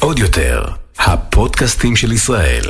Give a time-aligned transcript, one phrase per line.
[0.00, 0.64] עוד יותר,
[0.98, 2.62] הפודקאסטים של ישראל.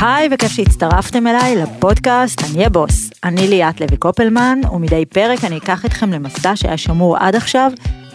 [0.00, 3.10] היי וכיף שהצטרפתם אליי לפודקאסט אני הבוס.
[3.24, 7.70] אני ליאת לוי קופלמן ומדי פרק אני אקח אתכם למסע שהיה שמור עד עכשיו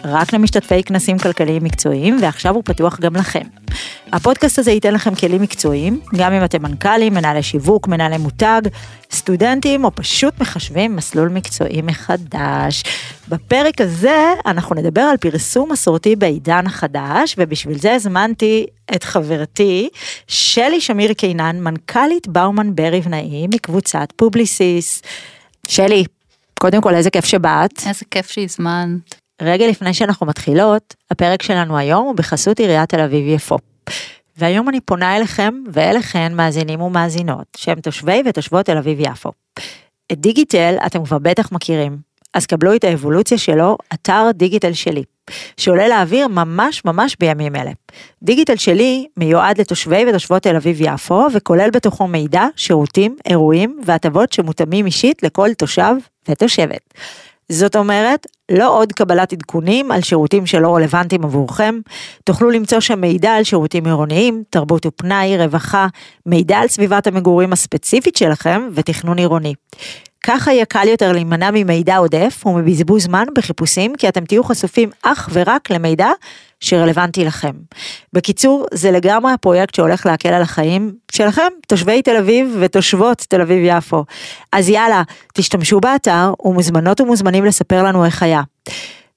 [0.06, 3.42] רק למשתתפי כנסים כלכליים מקצועיים ועכשיו הוא פתוח גם לכם.
[4.12, 8.62] הפודקאסט הזה ייתן לכם כלים מקצועיים, גם אם אתם מנכ"לים, מנהלי שיווק, מנהלי מותג,
[9.12, 12.82] סטודנטים או פשוט מחשבים מסלול מקצועי מחדש.
[13.28, 19.88] בפרק הזה אנחנו נדבר על פרסום מסורתי בעידן החדש ובשביל זה הזמנתי את חברתי
[20.26, 25.02] שלי שמיר קינן, מנכ"לית באומן בר ריבנאי מקבוצת פובליסיס.
[25.66, 26.04] שלי,
[26.60, 27.86] קודם כל איזה כיף שבאת.
[27.86, 29.25] איזה כיף שהזמנת.
[29.42, 33.58] רגע לפני שאנחנו מתחילות, הפרק שלנו היום הוא בחסות עיריית תל אביב יפו.
[34.36, 39.32] והיום אני פונה אליכם ואליכן מאזינים ומאזינות שהם תושבי ותושבות תל אביב יפו.
[40.12, 41.98] את דיגיטל אתם כבר בטח מכירים,
[42.34, 45.02] אז קבלו את האבולוציה שלו, אתר דיגיטל שלי,
[45.56, 47.70] שעולה לאוויר ממש ממש בימים אלה.
[48.22, 54.86] דיגיטל שלי מיועד לתושבי ותושבות תל אביב יפו וכולל בתוכו מידע, שירותים, אירועים והטבות שמותאמים
[54.86, 55.94] אישית לכל תושב
[56.28, 56.94] ותושבת.
[57.48, 61.80] זאת אומרת, לא עוד קבלת עדכונים על שירותים שלא רלוונטיים עבורכם,
[62.24, 65.86] תוכלו למצוא שם מידע על שירותים עירוניים, תרבות ופנאי, רווחה,
[66.26, 69.54] מידע על סביבת המגורים הספציפית שלכם ותכנון עירוני.
[70.24, 75.28] ככה יהיה קל יותר להימנע ממידע עודף ומבזבוז זמן בחיפושים, כי אתם תהיו חשופים אך
[75.32, 76.08] ורק למידע
[76.60, 77.52] שרלוונטי לכם.
[78.12, 84.04] בקיצור, זה לגמרי הפרויקט שהולך להקל על החיים שלכם, תושבי תל אביב ותושבות תל אביב-יפו.
[84.52, 85.02] אז יאללה,
[85.34, 88.42] תשתמשו באתר ומוזמנות ומוזמנים לספר לנו איך היה.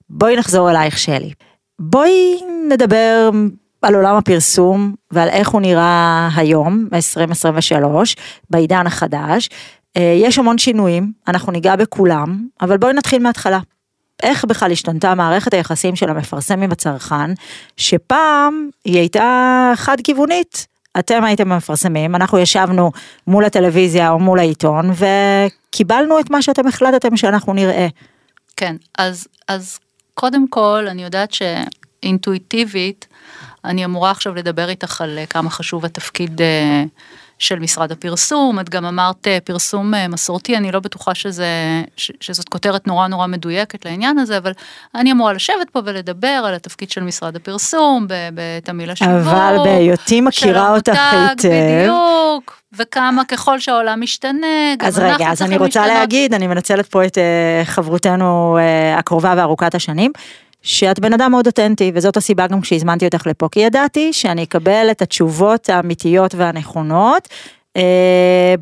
[0.10, 1.32] בואי נחזור אלייך שלי.
[1.80, 3.30] בואי נדבר
[3.82, 8.16] על עולם הפרסום ועל איך הוא נראה היום, 2023,
[8.50, 9.50] בעידן החדש.
[9.98, 13.60] אה, יש המון שינויים, אנחנו ניגע בכולם, אבל בואי נתחיל מההתחלה.
[14.24, 17.32] איך בכלל השתנתה מערכת היחסים של המפרסם עם הצרכן,
[17.78, 20.68] שפעם היא הייתה חד כיוונית.
[21.00, 22.92] אתם הייתם המפרסמים, אנחנו ישבנו
[23.28, 27.88] מול הטלוויזיה או מול העיתון וקיבלנו את מה שאתם החלטתם שאנחנו נראה.
[28.56, 29.80] כן, אז, אז
[30.14, 33.08] קודם כל אני יודעת שאינטואיטיבית
[33.66, 36.84] אני אמורה עכשיו לדבר איתך על כמה חשוב התפקיד אה,
[37.40, 41.48] של משרד הפרסום, את גם אמרת אה, פרסום אה, מסורתי, אני לא בטוחה שזה,
[41.98, 44.52] ש, שזאת כותרת נורא נורא מדויקת לעניין הזה, אבל
[44.96, 49.14] אני אמורה לשבת פה ולדבר על התפקיד של משרד הפרסום, בתמהיל השיווק.
[49.14, 51.50] אבל בהיותי מכירה אותך היטב.
[51.50, 56.00] בדיוק, וכמה ככל שהעולם משתנה, גם אז רגע, אז אני רוצה משתנות.
[56.00, 58.58] להגיד, אני מנצלת פה את אה, חברותנו
[58.98, 60.12] הקרובה וארוכת השנים.
[60.62, 64.88] שאת בן אדם מאוד אותנטי, וזאת הסיבה גם כשהזמנתי אותך לפה, כי ידעתי שאני אקבל
[64.92, 67.28] את התשובות האמיתיות והנכונות.
[67.78, 68.56] אה,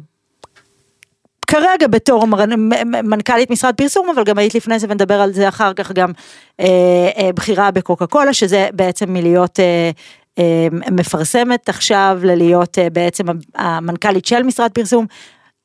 [1.48, 2.28] כרגע בתור
[3.04, 6.12] מנכ"לית משרד פרסום, אבל גם היית לפני זה ונדבר על זה אחר כך גם
[6.60, 9.92] אה, אה, בחירה בקוקה קולה, שזה בעצם מלהיות אה,
[10.40, 13.26] אה, מפרסמת עכשיו ללהיות אה, בעצם
[13.56, 15.06] המנכ"לית של משרד פרסום.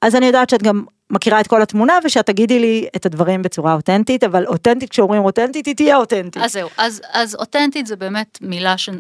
[0.03, 3.75] אז אני יודעת שאת גם מכירה את כל התמונה ושאת תגידי לי את הדברים בצורה
[3.75, 6.43] אותנטית, אבל אותנטית כשאומרים אותנטית היא תהיה אותנטית.
[6.43, 8.91] אז זהו, אז, אז אותנטית זה באמת מילה ש...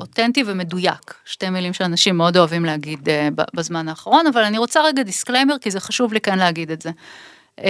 [0.00, 5.02] אותנטי ומדויק, שתי מילים שאנשים מאוד אוהבים להגיד uh, בזמן האחרון, אבל אני רוצה רגע
[5.02, 6.90] disclaimer כי זה חשוב לי כן להגיד את זה.
[7.60, 7.64] Uh,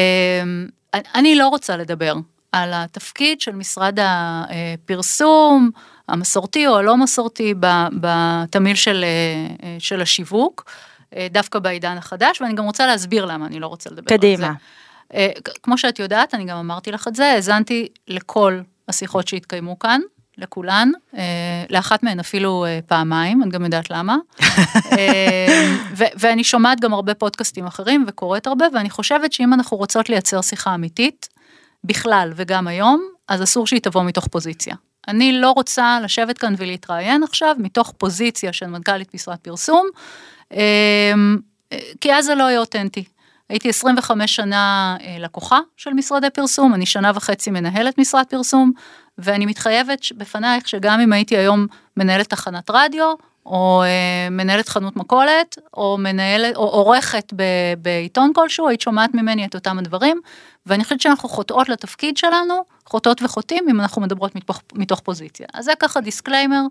[1.15, 2.15] אני לא רוצה לדבר
[2.53, 5.71] על התפקיד של משרד הפרסום,
[6.09, 7.55] המסורתי או הלא מסורתי
[8.01, 10.65] בתמהיל של, uh, של השיווק.
[11.17, 14.33] אה, דווקא בעידן החדש, ואני גם רוצה להסביר למה אני לא רוצה לדבר קדימה.
[14.33, 14.59] על זה.
[15.09, 15.55] קדימה.
[15.63, 20.01] כמו שאת יודעת, אני גם אמרתי לך את זה, האזנתי לכל השיחות שהתקיימו כאן,
[20.39, 21.23] לכולן, אה,
[21.71, 24.17] לאחת מהן אפילו אה, פעמיים, אני גם יודעת למה.
[26.21, 30.75] ואני שומעת גם הרבה פודקאסטים אחרים וקוראת הרבה, ואני חושבת שאם אנחנו רוצות לייצר שיחה
[30.75, 31.29] אמיתית,
[31.85, 34.75] בכלל וגם היום, אז אסור שהיא תבוא מתוך פוזיציה.
[35.09, 39.87] אני לא רוצה לשבת כאן ולהתראיין עכשיו מתוך פוזיציה של מנכ"לית משרד פרסום,
[42.01, 43.05] כי אז זה לא יהיה אותנטי.
[43.49, 48.73] הייתי 25 שנה אה, לקוחה של משרדי פרסום, אני שנה וחצי מנהלת משרד פרסום,
[49.19, 51.67] ואני מתחייבת בפנייך שגם אם הייתי היום
[51.97, 53.15] מנהלת תחנת רדיו,
[53.47, 57.33] או אה, מנהלת חנות מכולת, או מנהלת, או עורכת
[57.79, 60.21] בעיתון כלשהו, היית שומעת ממני את אותם הדברים,
[60.67, 65.47] ואני חושבת שאנחנו חוטאות לתפקיד שלנו, חוטאות וחוטאים, אם אנחנו מדברות מתוך, מתוך פוזיציה.
[65.55, 66.63] אז זה ככה disclaimer.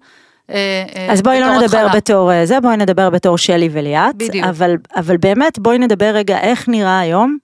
[0.50, 1.96] אה, אה, אז בואי לא נדבר התחלה.
[1.96, 4.16] בתור אה, זה, בואי נדבר בתור שלי וליאת.
[4.16, 4.46] בדיוק.
[4.46, 7.38] אבל, אבל באמת בואי נדבר רגע איך נראה היום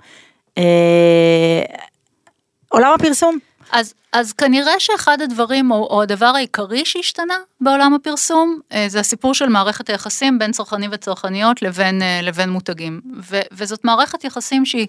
[0.58, 1.62] אה,
[2.70, 3.40] עולם הפרסום.
[3.72, 9.34] אז, אז כנראה שאחד הדברים, או, או הדבר העיקרי שהשתנה בעולם הפרסום, אה, זה הסיפור
[9.34, 13.02] של מערכת היחסים בין צרכנים וצרכניות לבין, אה, לבין מותגים.
[13.30, 14.88] ו, וזאת מערכת יחסים שהיא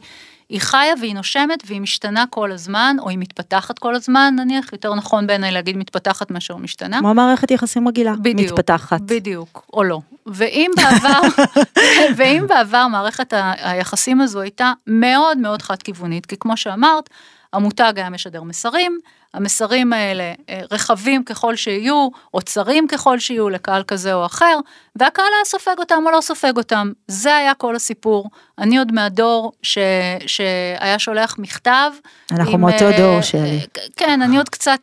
[0.51, 4.95] היא חיה והיא נושמת והיא משתנה כל הזמן, או היא מתפתחת כל הזמן, נניח, יותר
[4.95, 6.99] נכון בעיניי להגיד מתפתחת מאשר משתנה.
[6.99, 9.01] כמו מערכת יחסים רגילה, בדיוק, מתפתחת.
[9.01, 10.01] בדיוק, או לא.
[10.27, 11.21] ואם בעבר,
[12.17, 17.11] ואם בעבר מערכת היחסים הזו הייתה מאוד מאוד חד-כיוונית, כי כמו שאמרת,
[17.53, 18.99] המותג היה משדר מסרים,
[19.35, 24.59] המסרים האלה אה, רחבים ככל שיהיו, או צרים ככל שיהיו לקהל כזה או אחר,
[24.97, 26.93] והקהל היה סופג אותם או לא סופג אותם.
[27.09, 28.31] זה היה כל הסיפור.
[28.59, 29.79] אני עוד מהדור ש,
[30.27, 31.91] שהיה שולח מכתב.
[32.33, 33.41] אנחנו עם, מאותו אה, דור, שלי.
[33.41, 34.81] אה, כן, אני עוד קצת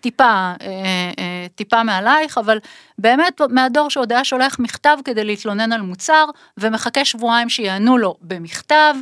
[0.00, 0.52] טיפה,
[1.54, 2.58] טיפה מעלייך, אבל
[2.98, 6.24] באמת מהדור שעוד היה שולח מכתב כדי להתלונן על מוצר,
[6.58, 8.94] ומחכה שבועיים שיענו לו במכתב,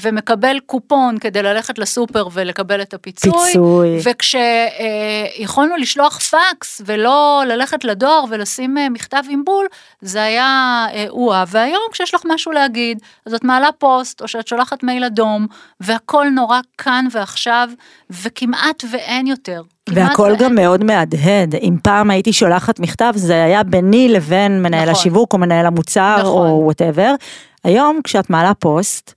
[0.00, 3.32] ומקבל קופון כדי ללכת לסופר ולקבל את הפיצוי.
[3.46, 3.98] פיצוי.
[4.04, 9.66] וכשיכולנו לשלוח פקס ולא ללכת לדואר ולשים אה, מכתב עם בול,
[10.00, 11.44] זה היה אה, או-אה.
[11.48, 15.46] והיום כשיש לך משהו להגיד, אז את מעלה פוסט, או שאת שולחת מייל אדום,
[15.80, 17.68] והכל נורא כאן ועכשיו,
[18.10, 19.62] וכמעט ואין יותר.
[19.88, 20.36] והכל.
[20.38, 21.54] גם מאוד מהדהד.
[21.54, 24.94] אם פעם הייתי שולחת מכתב, זה היה ביני לבין מנהל נכון.
[24.94, 26.50] השיווק או מנהל המוצר נכון.
[26.50, 27.14] או whatever.
[27.64, 29.14] היום, כשאת מעלה פוסט,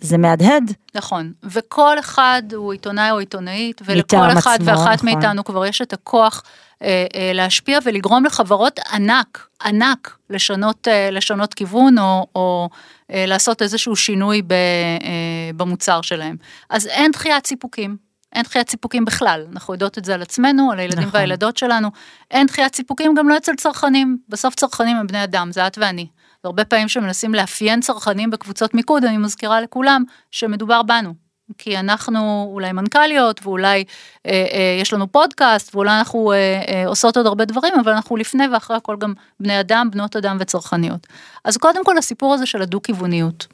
[0.00, 0.72] זה מהדהד.
[0.94, 5.08] נכון, וכל אחד הוא עיתונאי או עיתונאית, ולכל אחד עצמו, ואחת נכון.
[5.08, 6.42] מאיתנו כבר יש את הכוח
[6.82, 12.68] אה, אה, להשפיע ולגרום לחברות ענק, ענק, לשנות, אה, לשנות כיוון או, או
[13.12, 16.36] אה, לעשות איזשהו שינוי ב, אה, במוצר שלהם.
[16.70, 17.96] אז אין דחיית סיפוקים.
[18.32, 21.20] אין דחיית סיפוקים בכלל, אנחנו יודעות את זה על עצמנו, על הילדים נכון.
[21.20, 21.90] והילדות שלנו.
[22.30, 26.06] אין דחיית סיפוקים גם לא אצל צרכנים, בסוף צרכנים הם בני אדם, זה את ואני.
[26.44, 31.14] והרבה פעמים שמנסים לאפיין צרכנים בקבוצות מיקוד, אני מזכירה לכולם שמדובר בנו.
[31.58, 33.84] כי אנחנו אולי מנכ"ליות, ואולי
[34.26, 36.36] אה, אה, יש לנו פודקאסט, ואולי אנחנו אה,
[36.68, 40.36] אה, עושות עוד הרבה דברים, אבל אנחנו לפני ואחרי הכל גם בני אדם, בנות אדם
[40.40, 41.06] וצרכניות.
[41.44, 43.46] אז קודם כל הסיפור הזה של הדו-כיווניות.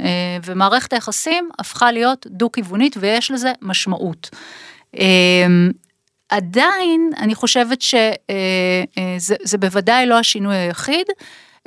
[0.00, 0.06] אה,
[0.44, 4.30] ומערכת היחסים הפכה להיות דו-כיוונית ויש לזה משמעות.
[4.98, 5.46] אה,
[6.28, 8.14] עדיין אני חושבת שזה
[9.42, 11.06] זה בוודאי לא השינוי היחיד.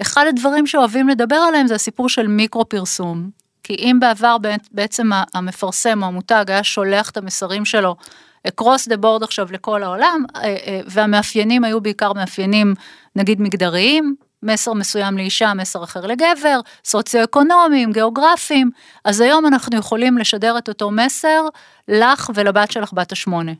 [0.01, 3.29] אחד הדברים שאוהבים לדבר עליהם זה הסיפור של מיקרו פרסום.
[3.63, 4.37] כי אם בעבר
[4.71, 7.95] בעצם המפרסם המותג היה שולח את המסרים שלו
[8.47, 10.25] across the board עכשיו לכל העולם,
[10.85, 12.73] והמאפיינים היו בעיקר מאפיינים
[13.15, 18.71] נגיד מגדריים, מסר מסוים לאישה, מסר אחר לגבר, סוציו-אקונומיים, גיאוגרפיים,
[19.05, 21.41] אז היום אנחנו יכולים לשדר את אותו מסר
[21.87, 23.51] לך ולבת שלך בת השמונה.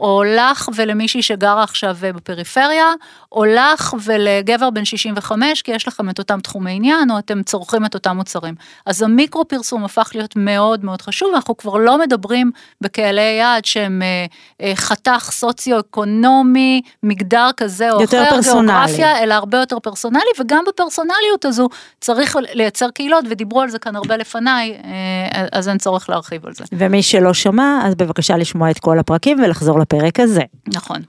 [0.00, 2.86] או לך ולמישהי שגרה עכשיו בפריפריה,
[3.32, 7.84] או לך ולגבר בן 65, כי יש לכם את אותם תחומי עניין, או אתם צורכים
[7.84, 8.54] את אותם מוצרים.
[8.86, 12.50] אז המיקרו פרסום הפך להיות מאוד מאוד חשוב, אנחנו כבר לא מדברים
[12.80, 14.26] בקהלי יעד שהם אה,
[14.66, 18.72] אה, חתך סוציו-אקונומי, מגדר כזה או יותר אחר, פרסונלי.
[18.72, 21.68] גיאוגרפיה, אלא הרבה יותר פרסונלי, וגם בפרסונליות הזו
[22.00, 26.52] צריך לייצר קהילות, ודיברו על זה כאן הרבה לפניי, אה, אז אין צורך להרחיב על
[26.54, 26.64] זה.
[26.72, 30.42] ומי שלא שמע, אז בבקשה לשמוע את כל הפרקים ולחזור לפרק הזה.
[30.74, 31.02] נכון.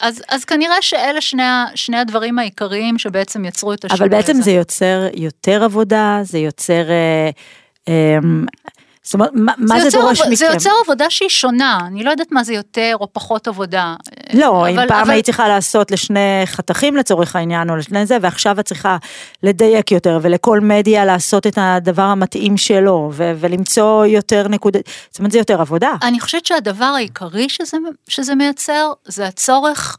[0.00, 1.42] אז, אז כנראה שאלה שני,
[1.74, 4.42] שני הדברים העיקריים שבעצם יצרו את השינוי אבל בעצם הזה.
[4.42, 6.90] זה יוצר יותר עבודה, זה יוצר...
[6.90, 7.30] אה,
[7.88, 8.18] אה,
[9.04, 10.34] זאת אומרת, מה, מה זה יוצר דורש מכם?
[10.34, 13.94] זה יוצר עבודה שהיא שונה, אני לא יודעת מה זה יותר או פחות עבודה.
[14.34, 18.16] לא, אם אבל- פעם אבל- היית צריכה לעשות לשני חתכים לצורך העניין, או לשני זה,
[18.20, 18.96] ועכשיו את צריכה
[19.42, 25.32] לדייק יותר, ולכל מדיה לעשות את הדבר המתאים שלו, ו- ולמצוא יותר נקודות, זאת אומרת,
[25.32, 25.90] זה יותר עבודה.
[26.02, 27.76] אני חושבת שהדבר העיקרי שזה,
[28.08, 29.98] שזה מייצר, זה הצורך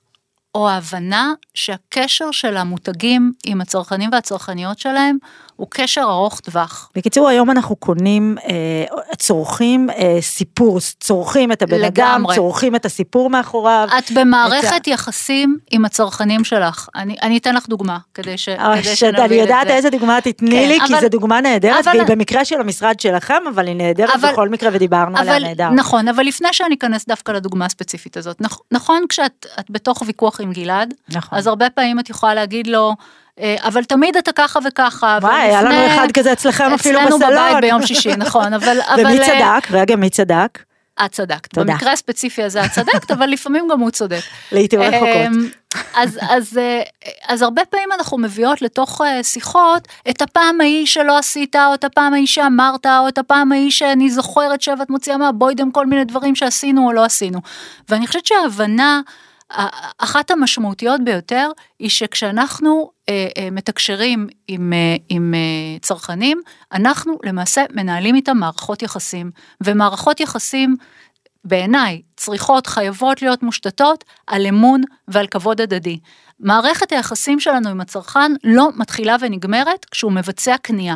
[0.55, 5.17] או ההבנה שהקשר של המותגים עם הצרכנים והצרכניות שלהם
[5.55, 6.89] הוא קשר ארוך טווח.
[6.95, 8.85] בקיצור, היום אנחנו קונים, אה,
[9.17, 12.23] צורכים אה, סיפור, צורכים את הבן אדם.
[12.35, 13.87] צורכים את הסיפור מאחוריו.
[13.97, 16.87] את במערכת יחסים עם הצרכנים שלך.
[16.95, 19.73] אני, אני אתן לך דוגמה, כדי, ש, אבל כדי שאת- שנבין אני יודעת את זה.
[19.75, 22.99] איזה דוגמה תתני כן, לי, כי אבל- זו דוגמה נהדרת, אבל- והיא במקרה של המשרד
[22.99, 25.69] שלכם, אבל היא נהדרת אבל- בכל מקרה, ודיברנו עליה אבל, נהדר.
[25.69, 30.41] נכון, אבל לפני שאני אכנס דווקא לדוגמה הספציפית הזאת, נכ, נכון כשאת את בתוך ויכוח
[30.41, 31.37] עם גלעד, נכון.
[31.37, 32.93] אז הרבה פעמים את יכולה להגיד לו, "אה,
[33.41, 37.49] אבל תמיד אתה ככה וככה, וואי, היה לנו אחד כזה אצלכם אפילו אצלנו בסלון.
[37.49, 38.77] בבית ביום שישי, נכון, אבל...
[38.97, 39.71] ומי אבל, אה, צדק?
[39.71, 40.59] רגע, מי צדק?
[41.05, 41.53] את צדקת.
[41.53, 41.73] תודה.
[41.73, 44.21] במקרה הספציפי הזה את צדקת, אבל לפעמים גם הוא צודק.
[44.51, 45.07] לעיתים רחוקות.
[45.27, 45.49] אמ,
[45.95, 46.81] אז, אז, אה,
[47.27, 51.83] אז הרבה פעמים אנחנו מביאות לתוך אה, שיחות את הפעם ההיא שלא עשית, או את
[51.83, 56.35] הפעם ההיא שאמרת, או את הפעם ההיא שאני זוכרת שבת מוציאה מהבוידם כל מיני דברים
[56.35, 57.39] שעשינו או לא עשינו.
[57.89, 59.01] ואני חושבת שההבנה,
[59.97, 65.33] אחת המשמעותיות ביותר, היא שכשאנחנו אה, אה, מתקשרים עם, אה, עם
[65.81, 69.31] צרכנים, אנחנו למעשה מנהלים איתם מערכות יחסים.
[69.63, 70.75] ומערכות יחסים
[71.45, 75.99] בעיניי, צריכות, חייבות להיות מושתתות על אמון ועל כבוד הדדי.
[76.39, 80.95] מערכת היחסים שלנו עם הצרכן לא מתחילה ונגמרת כשהוא מבצע קנייה.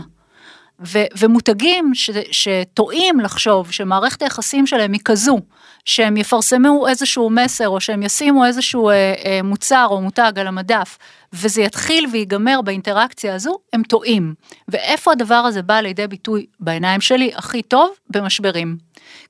[0.85, 5.39] ו- ומותגים ש- שטועים לחשוב שמערכת היחסים שלהם היא כזו,
[5.85, 10.97] שהם יפרסמו איזשהו מסר או שהם ישימו איזשהו אה, אה, מוצר או מותג על המדף,
[11.33, 14.33] וזה יתחיל ויגמר באינטראקציה הזו, הם טועים.
[14.67, 17.91] ואיפה הדבר הזה בא לידי ביטוי בעיניים שלי הכי טוב?
[18.09, 18.77] במשברים.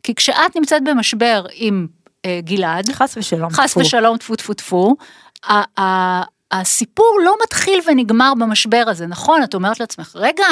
[0.03, 1.87] כי כשאת נמצאת במשבר עם
[2.25, 3.49] אה, גלעד, חס ושלום.
[3.49, 3.79] חס טפו.
[3.79, 4.95] ושלום טפו טפו טפו,
[6.51, 9.43] הסיפור לא מתחיל ונגמר במשבר הזה, נכון?
[9.43, 10.45] את אומרת לעצמך, רגע,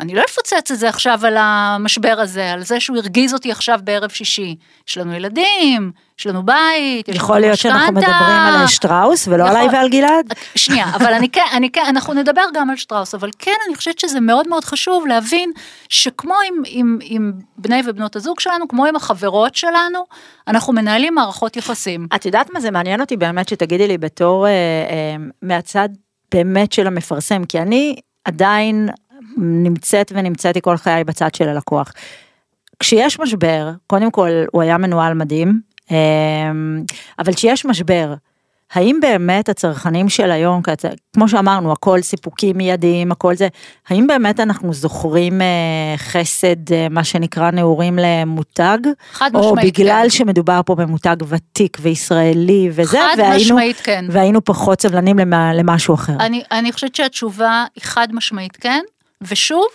[0.00, 3.78] אני לא אפוצץ את זה עכשיו על המשבר הזה, על זה שהוא הרגיז אותי עכשיו
[3.84, 4.56] בערב שישי.
[4.88, 8.00] יש לנו ילדים, יש לנו בית, יש לנו יכול להיות שאנחנו משכנתה.
[8.00, 10.32] מדברים על שטראוס ולא יכול- עליי ועל גלעד?
[10.54, 13.98] שנייה, אבל אני כן, אני כן, אנחנו נדבר גם על שטראוס, אבל כן, אני חושבת
[13.98, 15.50] שזה מאוד מאוד חשוב להבין
[15.88, 20.04] שכמו עם, עם, עם בני ובנות הזוג שלנו, כמו עם החברות שלנו,
[20.48, 22.06] אנחנו מנהלים מערכות יחסים.
[22.14, 25.88] את יודעת מה זה מעניין אותי באמת שתגידי לי בתור אה, אה, מהצד
[26.34, 28.88] באמת של המפרסם, כי אני עדיין
[29.36, 31.92] נמצאת ונמצאתי כל חיי בצד של הלקוח.
[32.80, 35.96] כשיש משבר, קודם כל הוא היה מנוהל מדהים, אה,
[37.18, 38.14] אבל כשיש משבר,
[38.72, 40.62] האם באמת הצרכנים של היום,
[41.14, 43.48] כמו שאמרנו, הכל סיפוקים מיידיים, הכל זה,
[43.88, 45.46] האם באמת אנחנו זוכרים אה,
[45.96, 48.78] חסד, אה, מה שנקרא נעורים למותג?
[49.12, 50.10] חד או משמעית, בגלל כן.
[50.10, 54.04] שמדובר פה במותג ותיק וישראלי וזה, חד והיינו, משמעית כן.
[54.08, 56.16] והיינו פחות סבלנים למה, למשהו אחר.
[56.20, 58.80] אני, אני חושבת שהתשובה היא חד משמעית כן,
[59.22, 59.66] ושוב,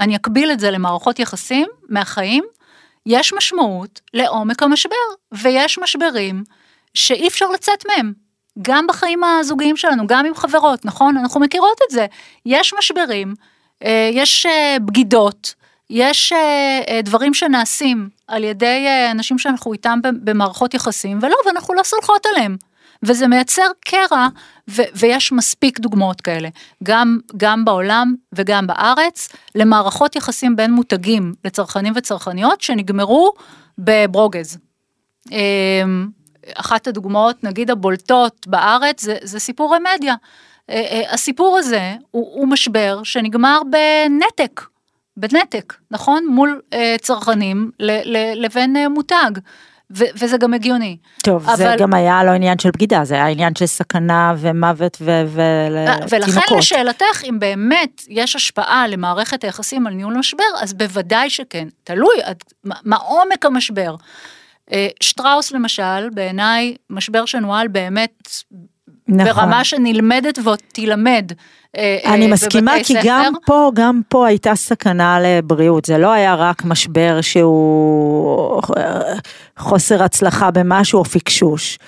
[0.00, 2.44] אני אקביל את זה למערכות יחסים מהחיים,
[3.06, 4.96] יש משמעות לעומק המשבר,
[5.32, 6.44] ויש משברים
[6.94, 8.12] שאי אפשר לצאת מהם.
[8.62, 11.16] גם בחיים הזוגיים שלנו, גם עם חברות, נכון?
[11.16, 12.06] אנחנו מכירות את זה.
[12.46, 13.34] יש משברים,
[13.84, 15.54] אה, יש אה, בגידות,
[15.90, 22.26] יש אה, דברים שנעשים על ידי אנשים שאנחנו איתם במערכות יחסים, ולא, ואנחנו לא סולחות
[22.26, 22.56] עליהם.
[23.02, 24.28] וזה מייצר קרע,
[24.70, 26.48] ו- ויש מספיק דוגמאות כאלה,
[26.84, 33.32] גם, גם בעולם וגם בארץ, למערכות יחסים בין מותגים לצרכנים וצרכניות שנגמרו
[33.78, 34.58] בברוגז.
[35.30, 36.08] אמ,
[36.54, 39.74] אחת הדוגמאות, נגיד הבולטות בארץ, זה, זה סיפור
[40.70, 44.60] אה, הסיפור הזה הוא, הוא משבר שנגמר בנתק,
[45.16, 46.26] בנתק, נכון?
[46.26, 49.30] מול אה, צרכנים ל- ל- לבין מותג.
[49.96, 50.96] ו- וזה גם הגיוני.
[51.22, 51.56] טוב, אבל...
[51.56, 56.12] זה גם היה לא עניין של בגידה, זה היה עניין של סכנה ומוות ותינוקות.
[56.12, 61.68] ולכן לשאלתך, אם באמת יש השפעה למערכת היחסים על ניהול משבר, אז בוודאי שכן.
[61.84, 63.94] תלוי עד, מה, מה עומק המשבר.
[65.00, 68.28] שטראוס למשל, בעיניי, משבר שנוהל באמת
[69.10, 69.34] נכון.
[69.34, 71.32] ברמה שנלמדת ועוד תילמד.
[72.04, 73.00] אני מסכימה כי ספר.
[73.04, 78.62] גם פה, גם פה הייתה סכנה לבריאות, זה לא היה רק משבר שהוא
[79.58, 81.78] חוסר הצלחה במשהו או פיקשוש.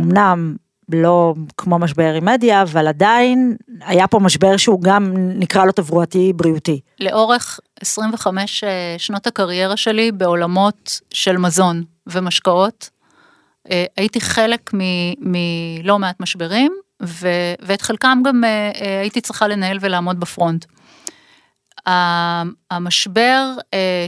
[0.00, 0.56] אמנם
[0.92, 6.32] לא כמו משבר עם מדיה, אבל עדיין היה פה משבר שהוא גם נקרא לו תברואתי
[6.36, 6.80] בריאותי.
[7.00, 8.64] לאורך 25
[8.98, 12.90] שנות הקריירה שלי בעולמות של מזון ומשקאות,
[13.96, 14.70] הייתי חלק
[15.18, 16.72] מלא מעט משברים,
[17.02, 17.28] ו,
[17.60, 18.44] ואת חלקם גם
[19.00, 20.64] הייתי צריכה לנהל ולעמוד בפרונט.
[22.70, 23.54] המשבר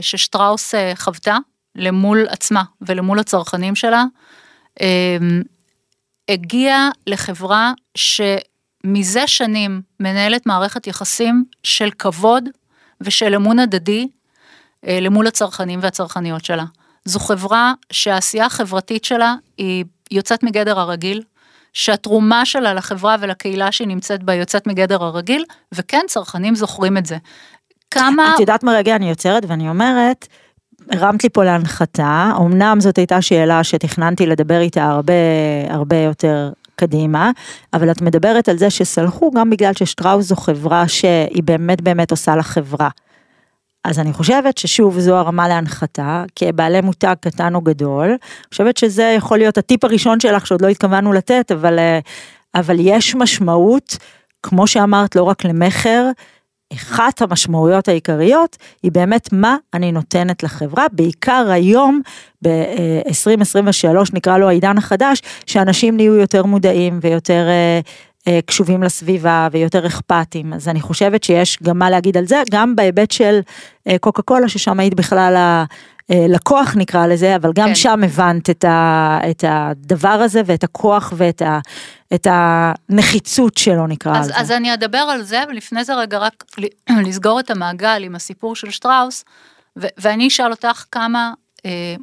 [0.01, 1.37] ששטראוס חוותה
[1.75, 4.03] למול עצמה ולמול הצרכנים שלה,
[6.29, 12.49] הגיע לחברה שמזה שנים מנהלת מערכת יחסים של כבוד
[13.01, 14.07] ושל אמון הדדי
[14.83, 16.65] למול הצרכנים והצרכניות שלה.
[17.05, 21.23] זו חברה שהעשייה החברתית שלה היא יוצאת מגדר הרגיל,
[21.73, 27.17] שהתרומה שלה לחברה ולקהילה שהיא נמצאת בה יוצאת מגדר הרגיל, וכן, צרכנים זוכרים את זה.
[27.91, 28.31] כמה...
[28.35, 30.27] את יודעת מה רגע אני יוצרת ואני אומרת,
[30.91, 35.13] הרמת לי פה להנחתה, אמנם זאת הייתה שאלה שתכננתי לדבר איתה הרבה
[35.69, 37.31] הרבה יותר קדימה,
[37.73, 42.35] אבל את מדברת על זה שסלחו גם בגלל ששטראוס זו חברה שהיא באמת באמת עושה
[42.35, 42.89] לחברה.
[43.83, 48.17] אז אני חושבת ששוב זו הרמה להנחתה, כבעלי מותג קטן או גדול, אני
[48.51, 51.79] חושבת שזה יכול להיות הטיפ הראשון שלך שעוד לא התכוונו לתת, אבל,
[52.55, 53.97] אבל יש משמעות,
[54.43, 56.09] כמו שאמרת, לא רק למכר,
[56.73, 62.01] אחת המשמעויות העיקריות היא באמת מה אני נותנת לחברה, בעיקר היום
[62.43, 67.47] ב-2023 נקרא לו העידן החדש, שאנשים נהיו יותר מודעים ויותר
[68.45, 73.11] קשובים לסביבה ויותר אכפתים, אז אני חושבת שיש גם מה להגיד על זה, גם בהיבט
[73.11, 73.39] של
[73.99, 75.63] קוקה קולה, ששם היית בכלל
[76.09, 77.75] לקוח נקרא לזה, אבל גם כן.
[77.75, 81.59] שם הבנת את, ה, את הדבר הזה ואת הכוח ואת ה,
[82.13, 84.39] את הנחיצות שלו נקרא אז, לזה.
[84.39, 86.43] אז אני אדבר על זה, ולפני זה רגע רק
[87.05, 89.23] לסגור את המעגל עם הסיפור של שטראוס,
[89.79, 91.33] ו- ואני אשאל אותך כמה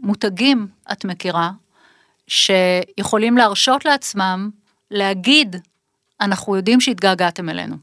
[0.03, 1.51] מותגים את מכירה
[2.27, 4.51] שיכולים להרשות לעצמם
[4.91, 5.57] להגיד,
[6.21, 7.77] אנחנו יודעים שהתגעגעתם אלינו.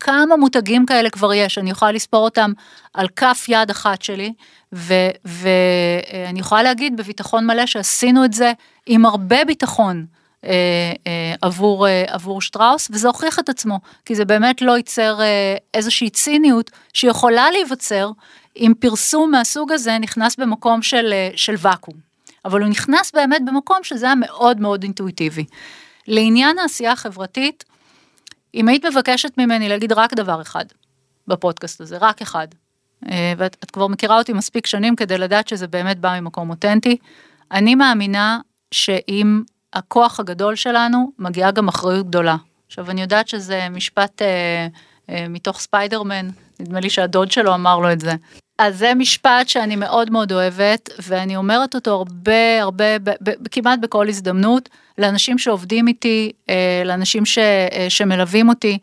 [0.00, 2.52] כמה מותגים כאלה כבר יש, אני יכולה לספור אותם
[2.94, 4.32] על כף יד אחת שלי,
[4.72, 8.52] ואני יכולה להגיד בביטחון מלא שעשינו את זה
[8.86, 10.06] עם הרבה ביטחון.
[10.44, 10.50] אה,
[11.06, 15.18] אה, עבור, אה, עבור שטראוס, וזה הוכיח את עצמו, כי זה באמת לא ייצר
[15.74, 18.10] איזושהי ציניות שיכולה להיווצר
[18.56, 21.94] אם פרסום מהסוג הזה נכנס במקום של, של ואקום.
[22.44, 25.44] אבל הוא נכנס באמת במקום שזה היה מאוד מאוד אינטואיטיבי.
[26.06, 27.64] לעניין העשייה החברתית,
[28.58, 30.64] אם היית מבקשת ממני להגיד רק דבר אחד
[31.28, 32.48] בפודקאסט הזה, רק אחד,
[33.36, 36.96] ואת כבר מכירה אותי מספיק שנים כדי לדעת שזה באמת בא ממקום אותנטי,
[37.52, 38.38] אני מאמינה
[38.70, 42.36] שאם הכוח הגדול שלנו מגיעה גם אחריות גדולה.
[42.66, 44.66] עכשיו אני יודעת שזה משפט אה,
[45.10, 46.28] אה, מתוך ספיידרמן,
[46.60, 48.12] נדמה לי שהדוד שלו אמר לו את זה.
[48.58, 53.78] אז זה משפט שאני מאוד מאוד אוהבת, ואני אומרת אותו הרבה הרבה, ב, ב, כמעט
[53.78, 58.78] בכל הזדמנות, לאנשים שעובדים איתי, אה, לאנשים ש, אה, שמלווים אותי.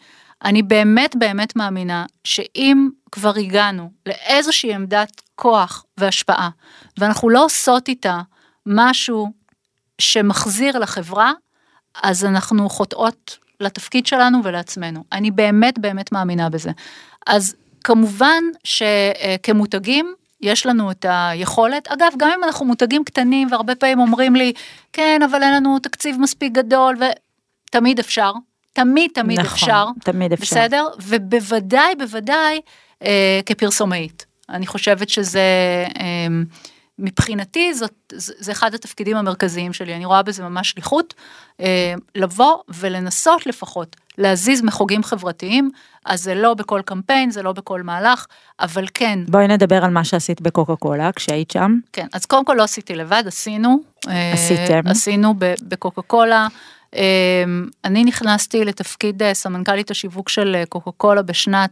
[0.45, 6.49] אני באמת באמת מאמינה שאם כבר הגענו לאיזושהי עמדת כוח והשפעה,
[6.97, 8.21] ואנחנו לא עושות איתה
[8.65, 9.31] משהו
[9.99, 11.31] שמחזיר לחברה,
[12.03, 15.03] אז אנחנו חוטאות לתפקיד שלנו ולעצמנו.
[15.11, 16.71] אני באמת באמת מאמינה בזה.
[17.27, 23.99] אז כמובן שכמותגים, יש לנו את היכולת, אגב, גם אם אנחנו מותגים קטנים והרבה פעמים
[23.99, 24.53] אומרים לי,
[24.93, 26.95] כן, אבל אין לנו תקציב מספיק גדול,
[27.69, 28.31] ותמיד אפשר,
[28.73, 30.87] תמיד תמיד נכון, אפשר, תמיד אפשר, בסדר?
[31.01, 32.61] ובוודאי, בוודאי
[33.03, 34.25] אה, כפרסומאית.
[34.49, 35.39] אני חושבת שזה...
[35.99, 36.27] אה,
[36.99, 41.13] מבחינתי זאת, זה אחד התפקידים המרכזיים שלי, אני רואה בזה ממש שליחות,
[41.59, 45.71] אה, לבוא ולנסות לפחות להזיז מחוגים חברתיים,
[46.05, 48.25] אז זה לא בכל קמפיין, זה לא בכל מהלך,
[48.59, 49.19] אבל כן.
[49.27, 51.79] בואי נדבר על מה שעשית בקוקה קולה כשהיית שם.
[51.93, 53.79] כן, אז קודם כל לא עשיתי לבד, עשינו.
[54.07, 54.81] אה, עשיתם.
[54.85, 56.47] עשינו בקוקה קולה.
[56.95, 57.43] אה,
[57.85, 61.71] אני נכנסתי לתפקיד סמנכ"לית השיווק של קוקה קולה בשנת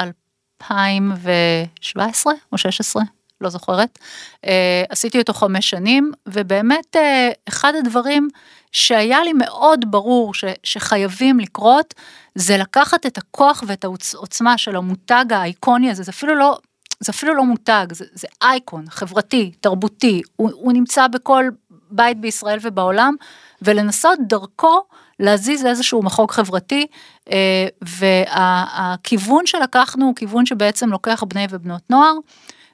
[0.00, 3.02] 2017 או 16,
[3.40, 3.98] לא זוכרת.
[4.46, 8.28] אה, עשיתי אותו חמש שנים, ובאמת אה, אחד הדברים
[8.72, 11.94] שהיה לי מאוד ברור ש, שחייבים לקרות,
[12.34, 16.58] זה לקחת את הכוח ואת העוצמה של המותג האיקוני הזה, זה אפילו לא,
[17.00, 21.44] זה אפילו לא מותג, זה, זה אייקון, חברתי, תרבותי, הוא, הוא נמצא בכל
[21.90, 23.14] בית בישראל ובעולם,
[23.62, 24.82] ולנסות דרכו
[25.20, 26.86] להזיז איזשהו מחוג חברתי,
[27.30, 32.14] אה, והכיוון שלקחנו הוא כיוון שבעצם לוקח בני ובנות נוער.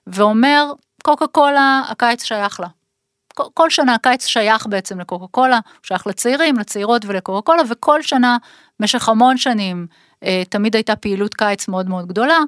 [0.06, 2.66] ואומר, קוקה קולה, הקיץ שייך לה.
[3.54, 8.36] כל שנה הקיץ שייך בעצם לקוקה קולה, הוא שייך לצעירים, לצעירות ולקוקה קולה, וכל שנה,
[8.80, 9.86] במשך המון שנים,
[10.24, 12.38] אה, תמיד הייתה פעילות קיץ מאוד מאוד גדולה.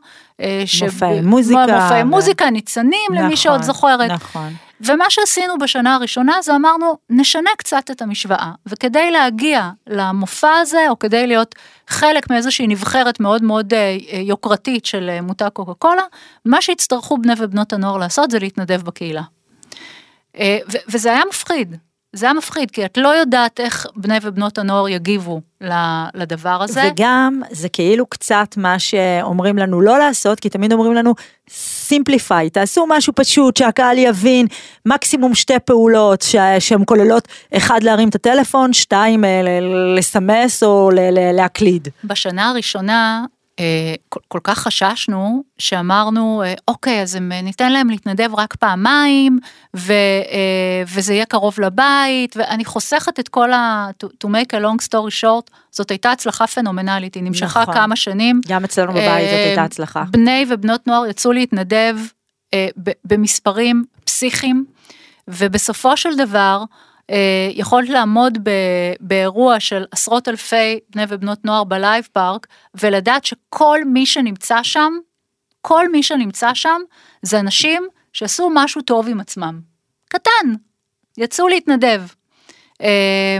[0.40, 1.66] אה, מופעי מוזיקה.
[1.66, 2.06] מופעי ו...
[2.06, 4.10] מוזיקה, ניצנים, נכון, למי שעוד זוכרת.
[4.10, 4.52] נכון.
[4.80, 10.98] ומה שעשינו בשנה הראשונה זה אמרנו, נשנה קצת את המשוואה, וכדי להגיע למופע הזה, או
[10.98, 11.54] כדי להיות
[11.88, 16.02] חלק מאיזושהי נבחרת מאוד מאוד אה, יוקרתית של מותג קוקה קולה,
[16.44, 19.22] מה שיצטרכו בני ובנות הנוער לעשות זה להתנדב בקהילה.
[20.88, 21.76] וזה היה מפחיד,
[22.14, 25.40] זה היה מפחיד, כי את לא יודעת איך בני ובנות הנוער יגיבו
[26.14, 26.90] לדבר הזה.
[26.92, 31.14] וגם, זה כאילו קצת מה שאומרים לנו לא לעשות, כי תמיד אומרים לנו,
[31.50, 34.46] סימפליפיי, תעשו משהו פשוט, שהקהל יבין,
[34.86, 36.24] מקסימום שתי פעולות
[36.58, 39.40] שהן כוללות, אחד להרים את הטלפון, שתיים אה,
[39.96, 40.90] לסמס או
[41.32, 41.88] להקליד.
[42.04, 43.24] בשנה הראשונה,
[44.08, 49.38] כל, כל כך חששנו, שאמרנו, אה, אוקיי, אז הם, ניתן להם להתנדב רק פעמיים,
[49.76, 53.88] ו, אה, וזה יהיה קרוב לבית, ואני חוסכת את כל ה...
[54.04, 57.74] To, to make a long story short, זאת הייתה הצלחה פנומנלית, היא נמשכה נכון.
[57.74, 58.40] כמה שנים.
[58.48, 60.04] גם אצלנו בבית זאת הייתה הצלחה.
[60.10, 61.96] בני ובנות נוער יצאו להתנדב
[63.04, 64.64] במספרים פסיכיים,
[65.28, 66.66] ובסופו של דבר, אה,
[67.50, 68.50] יכולת לעמוד ב,
[69.00, 74.92] באירוע של עשרות אלפי בני ובנות נוער בלייב פארק ולדעת שכל מי שנמצא שם,
[75.60, 76.80] כל מי שנמצא שם
[77.22, 79.60] זה אנשים שעשו משהו טוב עם עצמם.
[80.08, 80.54] קטן,
[81.18, 82.02] יצאו להתנדב.
[82.82, 83.38] אה,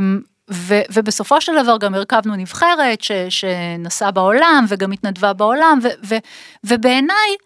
[0.51, 6.15] ו, ובסופו של דבר גם הרכבנו נבחרת ש, שנסעה בעולם וגם התנדבה בעולם ו, ו,
[6.65, 7.37] ובעיניי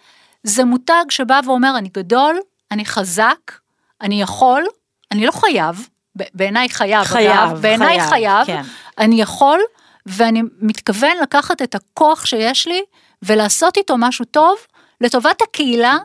[0.43, 2.39] זה מותג שבא ואומר אני גדול,
[2.71, 3.53] אני חזק,
[4.01, 4.65] אני יכול,
[5.13, 5.89] אני לא חייב,
[6.35, 8.63] בעיניי חייב, חייב, אגב, בעיניי חייב, חייב כן.
[8.99, 9.61] אני יכול,
[10.07, 12.83] ואני מתכוון לקחת את הכוח שיש לי
[13.23, 14.57] ולעשות איתו משהו טוב
[15.01, 15.97] לטובת הקהילה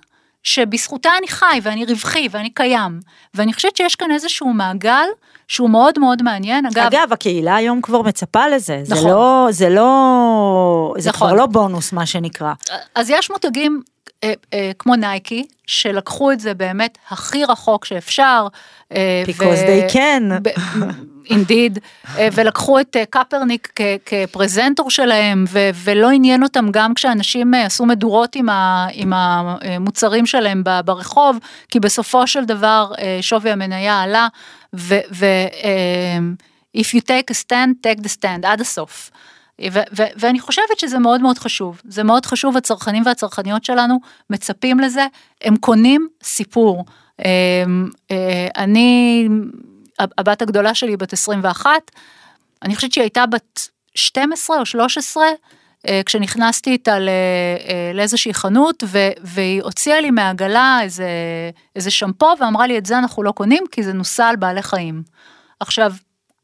[0.43, 2.99] שבזכותה אני חי ואני רווחי ואני קיים.
[3.34, 5.06] ואני חושבת שיש כאן איזשהו מעגל
[5.47, 6.65] שהוא מאוד מאוד מעניין.
[6.65, 9.04] אגב, אגב הקהילה היום כבר מצפה לזה, נכון.
[9.04, 11.28] זה לא, זה לא, זה נכון.
[11.28, 12.54] כבר לא בונוס מה שנקרא.
[12.95, 13.82] אז יש מותגים
[14.80, 18.48] כמו נייקי, שלקחו את זה באמת הכי רחוק שאפשר.
[18.96, 20.50] אה, Because they can.
[21.30, 21.80] אינדיד,
[22.34, 27.86] ולקחו את אה, קפרניק כ- כפרזנטור שלהם, ו- ולא עניין אותם גם כשאנשים אה, עשו
[27.86, 31.38] מדורות עם, ה- עם המוצרים שלהם ב- ברחוב,
[31.70, 34.28] כי בסופו של דבר אה, שווי המניה עלה,
[34.76, 34.96] ו...
[35.12, 35.26] ו-
[35.63, 36.18] אה,
[36.78, 39.12] If you take a stand, take the stand, עד הסוף.
[39.62, 44.80] ו- ו- ואני חושבת שזה מאוד מאוד חשוב, זה מאוד חשוב, הצרכנים והצרכניות שלנו מצפים
[44.80, 45.08] לזה,
[45.42, 46.86] הם קונים סיפור.
[47.26, 47.63] אה,
[48.12, 49.28] אה, אני,
[50.00, 51.70] הבת הגדולה שלי בת 21,
[52.63, 55.24] אני חושבת שהיא הייתה בת 12 או 13,
[55.88, 61.08] אה, כשנכנסתי איתה אה, לאיזושהי חנות, ו- והיא הוציאה לי מהעגלה איזה,
[61.76, 65.04] איזה שמפו ואמרה לי את זה אנחנו לא קונים כי זה נוסע על בעלי חיים.
[65.60, 65.94] עכשיו,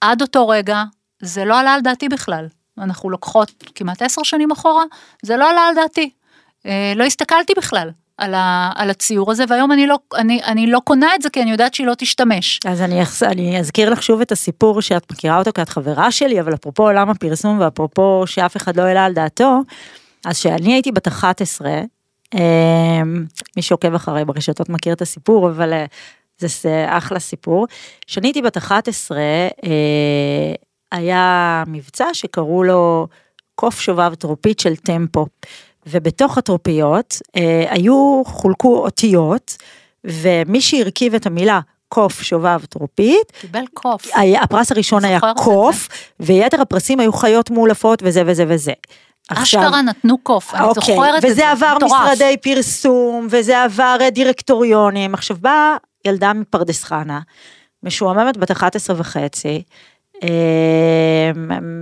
[0.02, 0.84] עד אותו רגע,
[1.22, 2.48] זה לא עלה על דעתי בכלל.
[2.82, 4.84] אנחנו לוקחות כמעט עשר שנים אחורה,
[5.24, 6.10] זה לא עלה על דעתי.
[6.65, 10.80] אה, לא הסתכלתי בכלל על, ה, על הציור הזה, והיום אני לא, אני, אני לא
[10.84, 12.60] קונה את זה כי אני יודעת שהיא לא תשתמש.
[12.65, 16.42] אז אני, אני אזכיר לך שוב את הסיפור שאת מכירה אותו כי את חברה שלי,
[16.42, 19.60] אבל אפרופו עולם הפרסום ואפרופו שאף אחד לא העלה על דעתו,
[20.26, 21.70] אז כשאני הייתי בת 11,
[22.34, 23.02] אה,
[23.58, 25.86] מי שעוקב אחריי ברשתות מכיר את הסיפור, אבל אה,
[26.38, 27.68] זה ס- אחלה סיפור.
[28.08, 30.54] כשאני הייתי בת 11, אה,
[30.91, 33.08] היה מבצע שקראו לו
[33.56, 35.25] קוף שובב טרופית של טמפו.
[35.86, 39.58] ובתוך הטרופיות אה, היו, חולקו אותיות,
[40.04, 44.06] ומי שהרכיב את המילה קוף שובב טרופית, קיבל קוף.
[44.15, 45.88] היה, הפרס הראשון היה קוף,
[46.19, 48.73] ויתר הפרסים היו חיות מאולפות וזה וזה וזה.
[49.30, 51.91] אשכרה נתנו קוף, אני אוקיי, זוכרת את זה, וזה עבר מטורף.
[51.91, 55.13] משרדי פרסום, וזה עבר אה, דירקטוריונים.
[55.13, 55.75] עכשיו באה
[56.06, 57.19] ילדה מפרדס חנה,
[57.84, 59.63] משועממת בת 11 וחצי,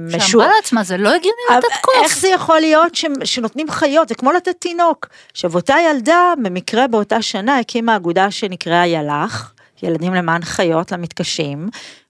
[0.07, 1.93] משוע- שאמרה לעצמה, זה לא הגיוני לתת קוף.
[2.03, 3.05] איך זה יכול להיות ש...
[3.23, 5.07] שנותנים חיות, זה כמו לתת תינוק.
[5.31, 11.69] עכשיו אותה ילדה, במקרה באותה שנה הקימה אגודה שנקראה יל"ח, ילדים למען חיות למתקשים,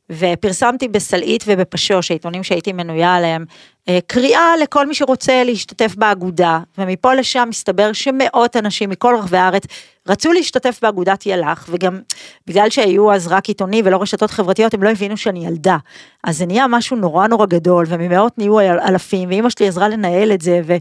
[0.09, 3.45] ופרסמתי בסלעית ובפשוש, העיתונים שהייתי מנויה עליהם,
[3.89, 9.63] אה, קריאה לכל מי שרוצה להשתתף באגודה, ומפה לשם מסתבר שמאות אנשים מכל רחבי הארץ
[10.07, 11.99] רצו להשתתף באגודת יל"ח, וגם
[12.47, 15.77] בגלל שהיו אז רק עיתונים ולא רשתות חברתיות, הם לא הבינו שאני ילדה.
[16.23, 20.31] אז זה נהיה משהו נורא נורא גדול, וממאות נהיו אל- אלפים, ואימא שלי עזרה לנהל
[20.31, 20.75] את זה, ו...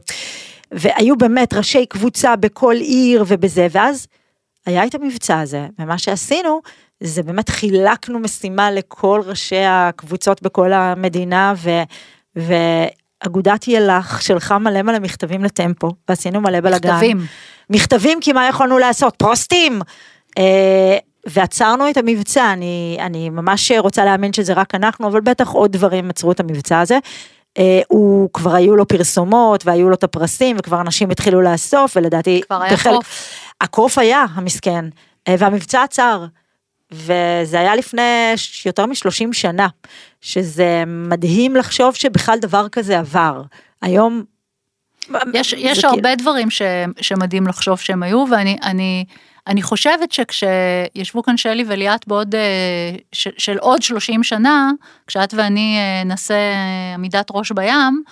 [0.73, 4.07] והיו באמת ראשי קבוצה בכל עיר ובזה, ואז
[4.67, 6.61] היה את המבצע הזה, ומה שעשינו,
[7.01, 11.71] זה באמת חילקנו משימה לכל ראשי הקבוצות בכל המדינה, ו...
[12.37, 16.91] ואגודת יל"ח שלחה מלא מלא מכתבים לטמפו, ועשינו מלא בלאגן.
[16.91, 17.21] מכתבים.
[17.71, 19.15] מכתבים, כי מה יכולנו לעשות?
[19.19, 19.81] פוסטים!
[20.39, 25.73] אה, ועצרנו את המבצע, אני, אני ממש רוצה להאמין שזה רק אנחנו, אבל בטח עוד
[25.73, 26.99] דברים עצרו את המבצע הזה.
[27.59, 32.41] אה, הוא כבר היו לו פרסומות והיו לו את הפרסים וכבר אנשים התחילו לאסוף ולדעתי
[32.47, 33.31] כבר היה קוף.
[33.67, 34.85] הקוף היה המסכן
[35.29, 36.25] אה, והמבצע עצר
[36.93, 38.35] וזה היה לפני
[38.67, 39.69] יותר מ-30 שנה
[40.21, 43.43] שזה מדהים לחשוב שבכלל דבר כזה עבר
[43.83, 44.25] היום.
[45.35, 46.63] יש, יש כאילו- הרבה דברים ש,
[47.01, 49.05] שמדהים לחשוב שהם היו, ואני
[49.47, 52.41] אני, חושבת שכשישבו כאן שלי וליאת בעוד, אה,
[53.13, 54.71] של, של עוד 30 שנה,
[55.07, 58.03] כשאת ואני אה, נעשה אה, עמידת ראש בים,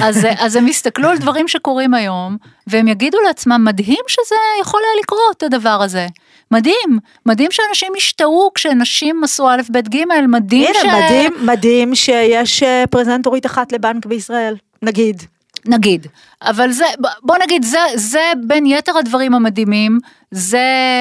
[0.00, 5.02] אז, אז הם יסתכלו על דברים שקורים היום, והם יגידו לעצמם, מדהים שזה יכול היה
[5.02, 6.06] לקרות, הדבר הזה.
[6.50, 10.84] מדהים, מדהים שאנשים השתאו כשנשים עשו א', ב', ג', מדהים ש...
[10.84, 15.22] הנה מדהים מדהים שיש פרזנטורית אחת לבנק בישראל נגיד.
[15.66, 16.06] נגיד,
[16.42, 16.84] אבל זה,
[17.22, 19.98] בוא נגיד, זה, זה בין יתר הדברים המדהימים,
[20.30, 20.58] זה...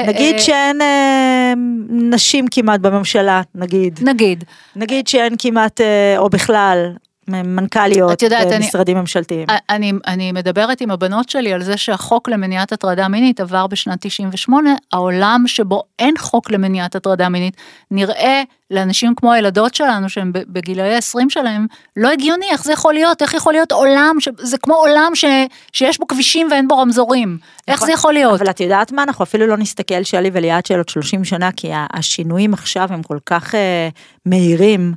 [0.07, 1.53] נגיד אה, שאין אה,
[1.89, 3.99] נשים כמעט בממשלה, נגיד.
[4.03, 4.43] נגיד,
[4.75, 6.91] נגיד שאין כמעט, אה, או בכלל,
[7.27, 9.45] מנכ"ליות את יודעת, אני- במשרדים ממשלתיים.
[9.69, 14.69] אני, אני מדברת עם הבנות שלי על זה שהחוק למניעת הטרדה מינית עבר בשנת 98,
[14.93, 17.57] העולם שבו אין חוק למניעת הטרדה מינית
[17.91, 23.21] נראה לאנשים כמו הילדות שלנו שהם בגילאי 20 שלהם לא הגיוני, איך זה יכול להיות,
[23.21, 24.29] איך יכול להיות עולם, ש...
[24.37, 25.25] זה כמו עולם ש...
[25.71, 27.37] שיש בו כבישים ואין בו רמזורים,
[27.67, 27.85] איך נכון.
[27.85, 28.41] זה יכול להיות?
[28.41, 31.71] אבל את יודעת מה, אנחנו אפילו לא נסתכל שלי וליעד של עוד 30 שנה, כי
[31.93, 33.89] השינויים עכשיו הם כל כך אה,
[34.25, 34.93] מהירים,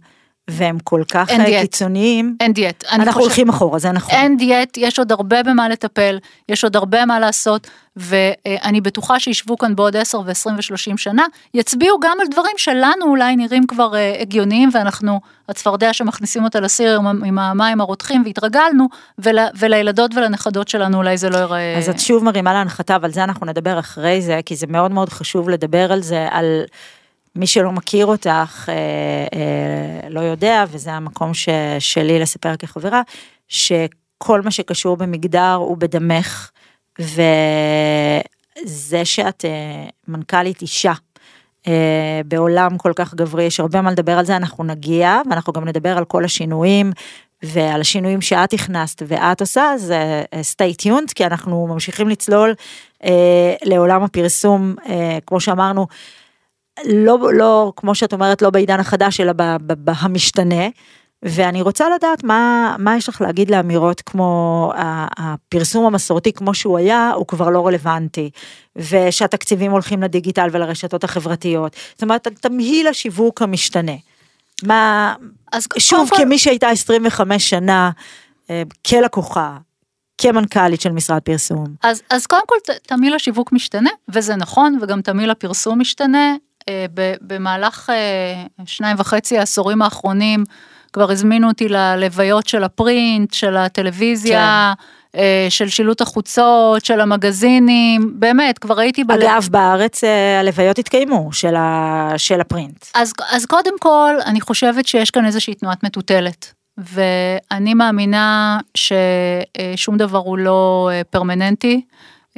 [0.50, 1.60] והם כל כך אין אה, דיאט.
[1.62, 2.36] קיצוניים.
[2.40, 2.84] אין דיאט.
[2.92, 4.14] אנחנו חושבת- הולכים אחורה, זה נכון.
[4.14, 9.58] אין דיאט, יש עוד הרבה במה לטפל, יש עוד הרבה מה לעשות, ואני בטוחה שישבו
[9.58, 14.16] כאן בעוד 10 ו-20 ו-30 שנה, יצביעו גם על דברים שלנו אולי נראים כבר אה,
[14.20, 20.96] הגיוניים, ואנחנו, הצפרדע שמכניסים אותה לסיר עם, עם המים הרותחים והתרגלנו, ול, ולילדות ולנכדות שלנו
[20.96, 21.78] אולי זה לא ייראה...
[21.78, 25.08] אז את שוב מרימה להנחתה, אבל זה אנחנו נדבר אחרי זה, כי זה מאוד מאוד
[25.08, 26.62] חשוב לדבר על זה, על
[27.36, 28.74] מי שלא מכיר אותך, אה,
[29.34, 33.02] אה, לא יודע, וזה המקום ש, שלי לספר כחברה,
[33.48, 36.50] שכל מה שקשור במגדר הוא בדמך,
[38.64, 40.92] זה שאת אה, מנכ"לית אישה.
[41.68, 45.68] אה, בעולם כל כך גברי, יש הרבה מה לדבר על זה, אנחנו נגיע, ואנחנו גם
[45.68, 46.92] נדבר על כל השינויים
[47.42, 52.54] ועל השינויים שאת הכנסת ואת עושה, אז אה, stay tuned, כי אנחנו ממשיכים לצלול
[53.04, 55.86] אה, לעולם הפרסום, אה, כמו שאמרנו,
[56.84, 59.32] לא, לא, כמו שאת אומרת, לא בעידן החדש, אלא
[59.66, 60.68] במשתנה.
[61.22, 64.72] ואני רוצה לדעת מה, מה יש לך להגיד לאמירות כמו
[65.16, 68.30] הפרסום המסורתי כמו שהוא היה, הוא כבר לא רלוונטי,
[68.76, 71.76] ושהתקציבים הולכים לדיגיטל ולרשתות החברתיות.
[71.92, 73.92] זאת אומרת, תמהיל השיווק המשתנה.
[74.62, 75.14] מה,
[75.52, 76.16] אז שוב, כל...
[76.16, 77.90] כמי שהייתה 25 שנה
[78.50, 79.56] אה, כלקוחה,
[80.18, 81.64] כמנכ"לית של משרד פרסום.
[81.82, 86.36] אז, אז קודם כל תמהיל השיווק משתנה, וזה נכון, וגם תמהיל הפרסום משתנה.
[86.68, 86.86] אה,
[87.20, 90.44] במהלך אה, שניים וחצי העשורים האחרונים,
[90.92, 94.72] כבר הזמינו אותי ללוויות של הפרינט, של הטלוויזיה.
[94.76, 94.84] כן.
[95.48, 99.04] של שילוט החוצות, של המגזינים, באמת, כבר הייתי...
[99.04, 99.22] בל...
[99.22, 100.04] אגב, בארץ
[100.40, 102.12] הלוויות התקיימו, של, ה...
[102.16, 102.86] של הפרינט.
[102.94, 106.52] אז, אז קודם כל, אני חושבת שיש כאן איזושהי תנועת מטוטלת.
[106.78, 111.82] ואני מאמינה ששום דבר הוא לא פרמננטי.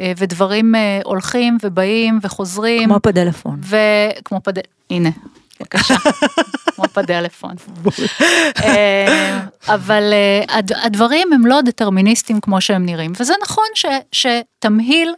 [0.00, 0.74] ודברים
[1.04, 2.88] הולכים ובאים וחוזרים.
[2.88, 3.60] כמו פדלפון.
[3.62, 4.52] וכמו פד...
[4.90, 5.10] הנה,
[5.60, 5.94] בבקשה,
[6.74, 7.54] כמו פדלפון.
[9.68, 10.12] אבל
[10.82, 15.14] הדברים הם לא דטרמיניסטיים כמו שהם נראים, וזה נכון ש, שתמהיל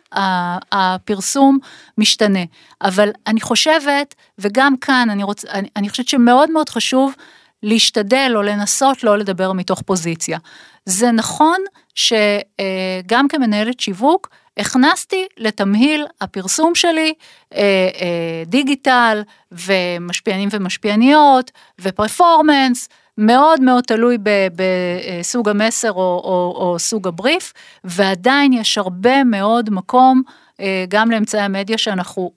[0.72, 1.58] הפרסום
[1.98, 2.44] משתנה,
[2.82, 7.14] אבל אני חושבת, וגם כאן אני, רוצ, אני, אני חושבת שמאוד מאוד חשוב
[7.62, 10.38] להשתדל או לנסות לא לדבר מתוך פוזיציה.
[10.86, 11.56] זה נכון
[11.94, 17.14] שגם כמנהלת שיווק, הכנסתי לתמהיל הפרסום שלי
[17.54, 17.60] אה,
[18.00, 24.18] אה, דיגיטל ומשפיענים ומשפיעניות ופרפורמנס, מאוד מאוד תלוי
[24.56, 27.52] בסוג המסר או, או, או סוג הבריף,
[27.84, 30.22] ועדיין יש הרבה מאוד מקום
[30.60, 32.30] אה, גם לאמצעי המדיה שאנחנו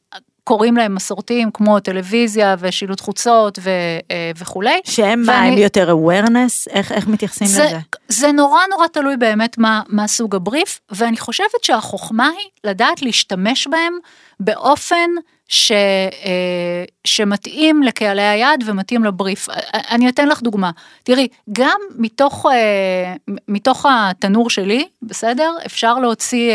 [0.47, 3.69] קוראים להם מסורתיים כמו טלוויזיה ושילוט חוצות ו,
[4.11, 4.79] אה, וכולי.
[4.83, 6.69] שהם מה, הם יותר awareness?
[6.69, 7.77] איך, איך מתייחסים זה, לזה?
[8.07, 13.67] זה נורא נורא תלוי באמת מה, מה סוג הבריף, ואני חושבת שהחוכמה היא לדעת להשתמש
[13.67, 13.93] בהם
[14.39, 15.09] באופן
[15.47, 19.47] ש, אה, שמתאים לקהלי היעד ומתאים לבריף.
[19.73, 20.71] אני אתן לך דוגמה.
[21.03, 23.13] תראי, גם מתוך, אה,
[23.47, 25.55] מתוך התנור שלי, בסדר?
[25.65, 26.53] אפשר להוציא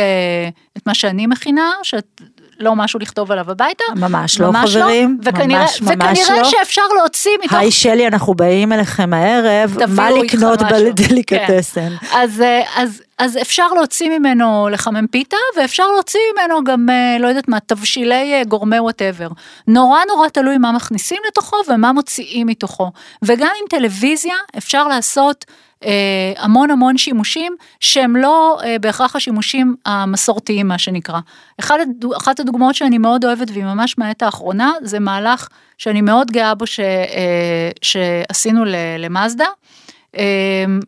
[0.76, 2.20] את מה שאני מכינה, שאת
[2.60, 3.84] לא משהו לכתוב עליו הביתה.
[3.96, 4.82] ממש לא ממש לא.
[4.82, 5.30] חברים, לא.
[5.30, 6.44] וכנראה, ממש ממש וכנראה לא.
[6.44, 7.52] שאפשר להוציא מתוך...
[7.52, 11.88] היי שלי, אנחנו באים אליכם הערב, מה לקנות בדליקטסן.
[12.00, 12.16] כן.
[12.16, 17.28] אז, אה, אז, אז אפשר להוציא ממנו לחמם פיתה, ואפשר להוציא ממנו גם, אה, לא
[17.28, 19.28] יודעת מה, תבשילי אה, גורמי וואטאבר.
[19.66, 22.90] נורא נורא תלוי מה מכניסים לתוכו ומה מוציאים מתוכו.
[23.22, 25.44] וגם עם טלוויזיה אפשר לעשות...
[25.84, 31.20] אה, המון המון שימושים שהם לא אה, בהכרח השימושים המסורתיים מה שנקרא.
[31.60, 31.78] אחד,
[32.16, 36.66] אחת הדוגמאות שאני מאוד אוהבת והיא ממש מהעת האחרונה זה מהלך שאני מאוד גאה בו
[36.66, 38.64] ש, אה, שעשינו
[38.98, 39.44] למאזדה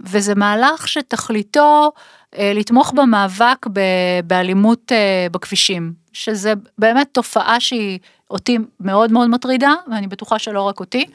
[0.01, 1.93] וזה מהלך שתכליתו
[2.39, 3.67] לתמוך במאבק
[4.25, 4.93] באלימות
[5.33, 7.99] בכבישים שזה באמת תופעה שהיא
[8.31, 11.07] אותי מאוד מאוד מטרידה ואני בטוחה שלא רק אותי.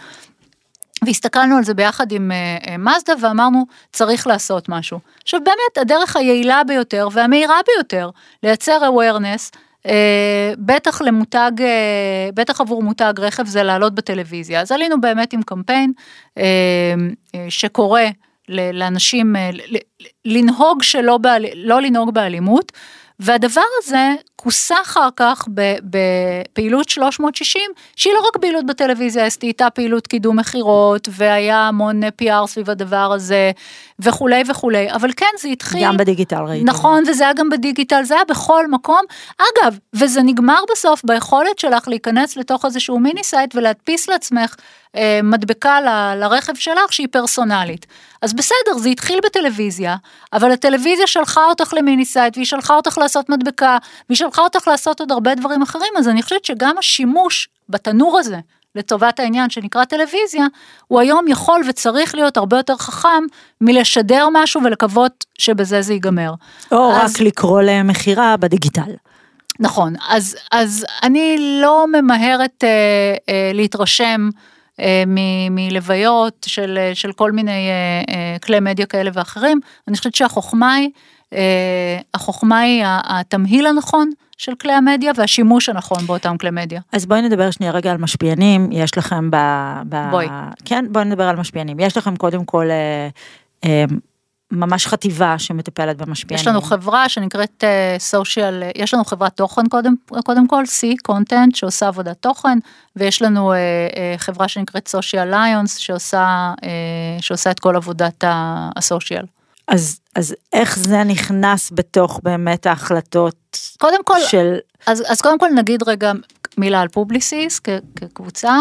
[1.06, 2.32] והסתכלנו על זה ביחד עם
[2.80, 5.00] מזדה uh, ואמרנו צריך לעשות משהו.
[5.24, 8.10] עכשיו באמת הדרך היעילה ביותר והמהירה ביותר
[8.44, 9.58] לייצר awareness
[9.88, 9.90] uh,
[10.58, 14.62] בטח למותג, uh, בטח עבור מותג רכב זה לעלות בטלוויזיה.
[14.62, 18.02] אז עלינו באמת עם קמפיין uh, uh, שקורא
[18.50, 19.76] לאנשים uh,
[20.26, 22.72] לנהוג שלא, בעל, לא לנהוג באלימות.
[23.20, 25.48] והדבר הזה כוסה אחר כך
[25.84, 27.62] בפעילות 360,
[27.96, 33.52] שהיא לא רק פעילות בטלוויזיה, הייתה פעילות קידום מכירות, והיה המון PR סביב הדבר הזה,
[34.00, 35.84] וכולי וכולי, אבל כן, זה התחיל...
[35.84, 36.64] גם בדיגיטל ראיתי.
[36.64, 39.02] נכון, וזה היה גם בדיגיטל, זה היה בכל מקום.
[39.38, 44.56] אגב, וזה נגמר בסוף ביכולת שלך להיכנס לתוך איזשהו mini-site ולהדפיס לעצמך
[44.96, 47.86] אה, מדבקה ל, לרכב שלך שהיא פרסונלית.
[48.22, 49.96] אז בסדר, זה התחיל בטלוויזיה,
[50.34, 53.78] אבל הטלוויזיה שלחה אותך ל mini-site, והיא שלחה אותך לעשות מדבקה,
[54.10, 58.40] והיא שלחה אותך לעשות עוד הרבה דברים אחרים, אז אני חושבת שגם השימוש בתנור הזה,
[58.76, 60.46] לטובת העניין שנקרא טלוויזיה,
[60.88, 63.24] הוא היום יכול וצריך להיות הרבה יותר חכם
[63.62, 66.34] מלשדר משהו ולקוות שבזה זה ייגמר.
[66.72, 67.16] או אז...
[67.16, 68.92] רק לקרוא למכירה בדיגיטל.
[69.60, 72.70] נכון, אז, אז אני לא ממהרת אה,
[73.30, 74.30] אה, להתרשם
[74.80, 75.04] אה,
[75.50, 80.90] מלוויות של, של כל מיני אה, אה, כלי מדיה כאלה ואחרים, אני חושבת שהחוכמה היא,
[82.14, 84.10] החוכמה היא התמהיל הנכון.
[84.40, 86.82] של כלי המדיה והשימוש הנכון באותם כלי מדיה.
[86.94, 89.36] אז בואי נדבר שנייה רגע על משפיענים, יש לכם ב...
[89.90, 90.10] ב...
[90.12, 90.28] בואי.
[90.66, 91.80] כן, בואי נדבר על משפיענים.
[91.80, 93.10] יש לכם קודם כל אה,
[93.66, 93.86] אה,
[94.52, 96.42] ממש חטיבה שמטפלת במשפיענים.
[96.42, 97.64] יש לנו חברה שנקראת
[97.98, 102.60] סושיאל, uh, יש לנו חברת תוכן קודם, קודם כל, C, Content, שעושה עבודת תוכן,
[102.96, 106.66] ויש לנו uh, uh, חברה שנקראת סושיאל ליונס, שעושה, uh,
[107.22, 108.24] שעושה את כל עבודת
[108.76, 109.26] הסושיאל.
[109.70, 114.56] אז, אז איך זה נכנס בתוך באמת ההחלטות קודם כל, של...
[114.88, 116.12] אז, אז קודם כל נגיד רגע
[116.58, 117.60] מילה על פובליסיס
[117.96, 118.58] כקבוצה.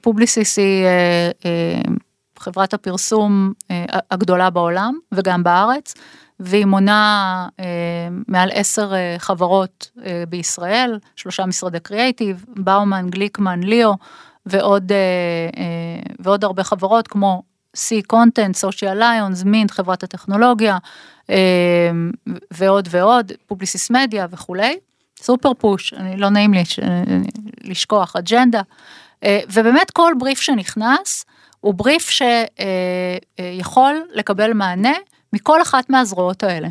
[0.00, 1.80] פובליסיס היא אה, אה,
[2.38, 5.94] חברת הפרסום אה, הגדולה בעולם וגם בארץ,
[6.40, 7.48] והיא מונה
[8.28, 9.90] מעל עשר חברות
[10.28, 13.94] בישראל, שלושה משרדי קריאייטיב, באומן, גליקמן, ליאו,
[14.46, 14.92] ועוד,
[16.18, 17.42] ועוד הרבה חברות כמו
[17.76, 20.78] C Content, Social Lions, מינט, חברת הטכנולוגיה,
[22.50, 24.78] ועוד ועוד, פובליסיס מדיה וכולי.
[25.20, 26.62] סופר push, אני לא נעים לי
[27.64, 28.62] לשכוח, אג'נדה.
[29.24, 31.24] אה, ובאמת כל בריף שנכנס
[31.60, 34.92] הוא בריף שיכול אה, אה, לקבל מענה
[35.32, 36.68] מכל אחת מהזרועות האלה.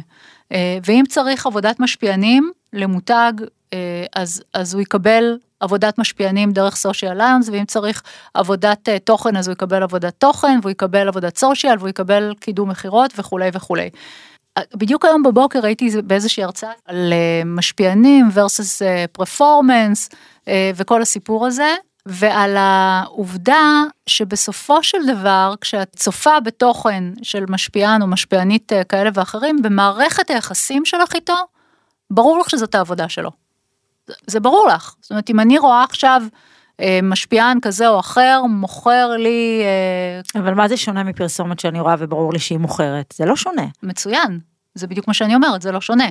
[0.86, 3.34] ואם צריך עבודת משפיענים למותג,
[4.16, 8.02] אז, אז הוא יקבל עבודת משפיענים דרך Social Lions, ואם צריך
[8.34, 13.14] עבודת תוכן אז הוא יקבל עבודת תוכן, והוא יקבל עבודת social, והוא יקבל קידום מכירות
[13.18, 13.90] וכולי וכולי.
[14.76, 17.14] בדיוק היום בבוקר הייתי באיזושהי הרצאה על
[17.46, 20.10] משפיענים versus פרפורמנס
[20.76, 28.74] וכל הסיפור הזה, ועל העובדה שבסופו של דבר, כשאת צופה בתוכן של משפיען או משפיענית
[28.74, 31.36] אה, כאלה ואחרים, במערכת היחסים שלך איתו,
[32.12, 33.32] ברור לך שזאת העבודה שלו.
[34.28, 34.96] זה ברור לך.
[35.02, 36.22] זאת אומרת, אם אני רואה עכשיו
[36.82, 39.62] אה, משפיען כזה או אחר, מוכר לי...
[40.36, 43.14] אה, אבל מה זה שונה מפרסומת שאני רואה וברור לי שהיא מוכרת?
[43.18, 43.66] זה לא שונה.
[43.84, 44.40] מצוין.
[44.76, 46.08] זה בדיוק מה שאני אומרת, זה לא שונה.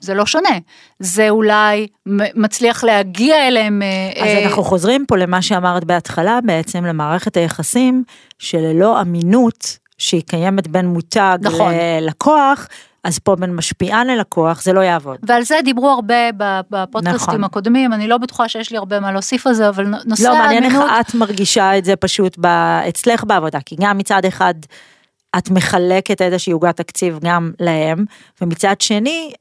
[0.00, 0.58] זה לא שונה.
[0.98, 1.86] זה אולי
[2.34, 3.82] מצליח להגיע אליהם.
[3.82, 4.44] אה, אז אה...
[4.46, 8.04] אנחנו חוזרים פה למה שאמרת בהתחלה, בעצם למערכת היחסים
[8.38, 11.72] שללא אמינות שהיא קיימת בין מותג נכון.
[12.00, 12.68] ללקוח,
[13.04, 15.16] אז פה בין משפיען ללקוח זה לא יעבוד.
[15.22, 16.32] ועל זה דיברו הרבה
[16.70, 17.44] בפודקאסטים נכון.
[17.44, 20.38] הקודמים, אני לא בטוחה שיש לי הרבה מה להוסיף על זה, אבל נושא האמינות...
[20.40, 22.46] לא, מעניין איך את מרגישה את זה פשוט ב...
[22.88, 24.54] אצלך בעבודה, כי גם מצד אחד
[25.38, 28.04] את מחלקת איזושהי עוגת תקציב גם להם,
[28.40, 29.32] ומצד שני,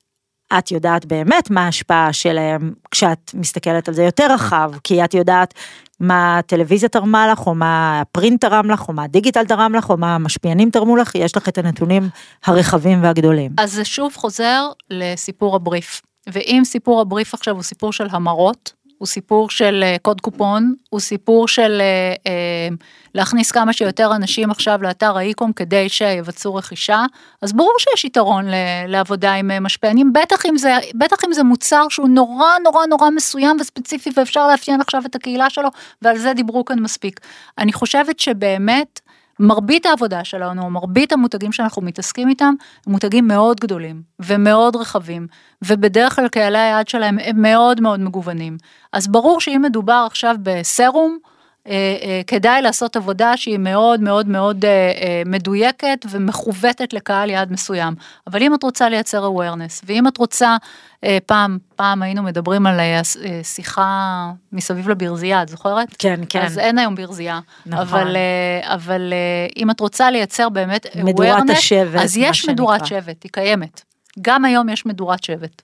[0.58, 5.54] את יודעת באמת מה ההשפעה שלהם כשאת מסתכלת על זה יותר רחב, כי את יודעת
[6.00, 9.98] מה הטלוויזיה תרמה לך, או מה הפרינט תרם לך, או מה הדיגיטל תרם לך, או
[9.98, 12.10] מה המשפיענים תרמו לך, יש לך את הנתונים
[12.46, 13.52] הרחבים והגדולים.
[13.58, 16.02] אז זה שוב חוזר לסיפור הבריף.
[16.28, 21.00] ואם סיפור הבריף עכשיו הוא סיפור של המרות, הוא סיפור של אה, קוד קופון, הוא
[21.00, 22.76] סיפור של אה, אה,
[23.16, 27.06] להכניס כמה שיותר אנשים עכשיו לאתר האיקום כדי שיבצעו רכישה,
[27.42, 28.46] אז ברור שיש יתרון
[28.88, 33.58] לעבודה עם משפיענים, בטח אם זה, בטח אם זה מוצר שהוא נורא נורא נורא מסוים
[33.60, 35.70] וספציפי ואפשר לאפיין עכשיו את הקהילה שלו,
[36.02, 37.20] ועל זה דיברו כאן מספיק.
[37.58, 39.00] אני חושבת שבאמת,
[39.40, 42.54] מרבית העבודה שלנו, מרבית המותגים שאנחנו מתעסקים איתם,
[42.88, 45.28] הם מותגים מאוד גדולים ומאוד רחבים,
[45.62, 48.58] ובדרך כלל קהלי היעד שלהם הם מאוד מאוד מגוונים.
[48.94, 51.18] אז ברור שאם מדובר עכשיו בסרום,
[52.28, 57.94] כדאי לעשות עבודה שהיא מאוד מאוד מאוד אה, מדויקת ומכוותת לקהל יעד מסוים.
[58.28, 60.58] אבל אם את רוצה לייצר awareness, ואם את רוצה,
[61.26, 62.80] פעם, פעם היינו מדברים על
[63.44, 65.96] שיחה מסביב לברזייה, את זוכרת?
[66.00, 66.42] כן, כן.
[66.42, 67.40] אז אין היום ברזייה.
[67.66, 67.82] נכון.
[67.82, 68.18] אבל,
[68.62, 69.14] אבל
[69.58, 73.82] אם את רוצה לייצר באמת awareness, מדורת השבט, אז יש מדורת שבט, היא קיימת.
[74.22, 75.62] גם היום יש מדורת שבט.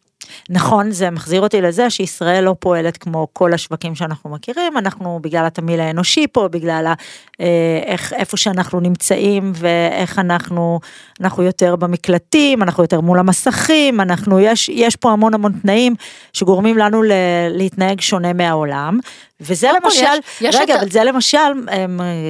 [0.49, 5.45] נכון, זה מחזיר אותי לזה שישראל לא פועלת כמו כל השווקים שאנחנו מכירים, אנחנו בגלל
[5.45, 6.93] התמיל האנושי פה, בגלל ה,
[7.41, 7.45] אה,
[7.85, 10.79] איך, איפה שאנחנו נמצאים ואיך אנחנו,
[11.21, 15.95] אנחנו יותר במקלטים, אנחנו יותר מול המסכים, אנחנו, יש, יש פה המון המון תנאים
[16.33, 17.11] שגורמים לנו ל,
[17.49, 18.99] להתנהג שונה מהעולם,
[19.41, 20.79] וזה למשל, יש, יש רגע, את...
[20.79, 21.37] אבל זה למשל,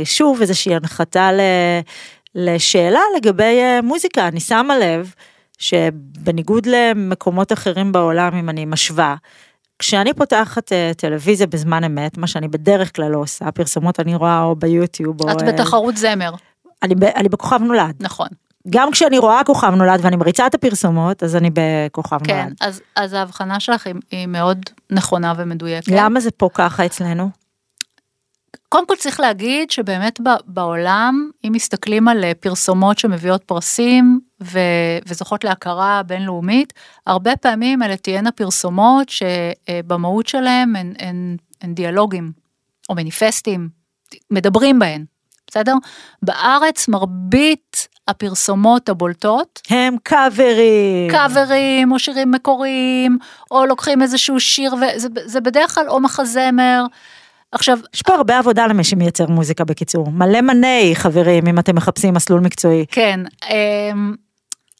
[0.03, 1.39] שוב איזושהי הנחתה ל...
[2.35, 5.13] לשאלה לגבי אה, מוזיקה, אני שמה לב
[5.59, 9.15] שבניגוד למקומות אחרים בעולם, אם אני משווה,
[9.79, 14.41] כשאני פותחת uh, טלוויזיה בזמן אמת, מה שאני בדרך כלל לא עושה, פרסומות אני רואה
[14.41, 15.31] או ביוטיוב או...
[15.31, 16.31] את בתחרות זמר.
[16.83, 17.95] אני, אני בכוכב נולד.
[17.99, 18.27] נכון.
[18.69, 22.55] גם כשאני רואה כוכב נולד ואני מריצה את הפרסומות, אז אני בכוכב כן, נולד.
[22.59, 25.87] כן, אז, אז ההבחנה שלך היא, היא מאוד נכונה ומדויקת.
[25.87, 27.29] למה זה פה ככה אצלנו?
[28.69, 34.59] קודם כל צריך להגיד שבאמת בעולם, אם מסתכלים על אה, פרסומות שמביאות פרסים ו,
[35.07, 36.73] וזוכות להכרה בינלאומית,
[37.07, 42.31] הרבה פעמים אלה תהיינה פרסומות שבמהות שלהם הן, הן, הן דיאלוגים
[42.89, 43.69] או מניפסטים,
[44.31, 45.05] מדברים בהן,
[45.47, 45.73] בסדר?
[46.21, 51.11] בארץ מרבית הפרסומות הבולטות הם קאברים.
[51.11, 53.17] קאברים או שירים מקוריים
[53.51, 56.85] או לוקחים איזשהו שיר וזה בדרך כלל או מחזמר.
[57.51, 62.13] עכשיו, יש פה הרבה עבודה למי שמייצר מוזיקה בקיצור, מלא מני חברים אם אתם מחפשים
[62.13, 62.85] מסלול מקצועי.
[62.91, 63.19] כן,
[63.49, 64.15] אמ,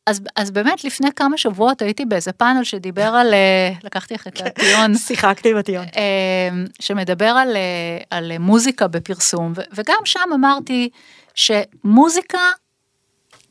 [0.06, 4.42] אז, אז באמת לפני כמה שבועות הייתי באיזה פאנל שדיבר על, אה, לקחתי לך את
[4.42, 5.86] הטיון, שיחקתי בטיון.
[5.96, 6.50] אה,
[6.80, 10.90] שמדבר על, אה, על מוזיקה בפרסום, וגם שם אמרתי
[11.36, 12.40] שמוזיקה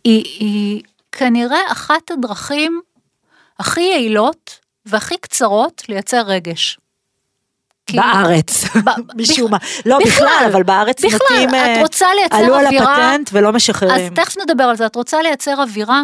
[0.05, 2.81] היא, היא כנראה אחת הדרכים
[3.59, 6.79] הכי יעילות והכי קצרות לייצר רגש.
[7.89, 8.65] כי- בארץ,
[9.17, 9.59] משום מה.
[9.87, 14.13] לא, בכלל, אבל בארץ נוטים, את אה, רוצה לייצר עלו על הפטנט ולא משחררים.
[14.13, 16.03] אז תכף נדבר על זה, את רוצה לייצר אווירה,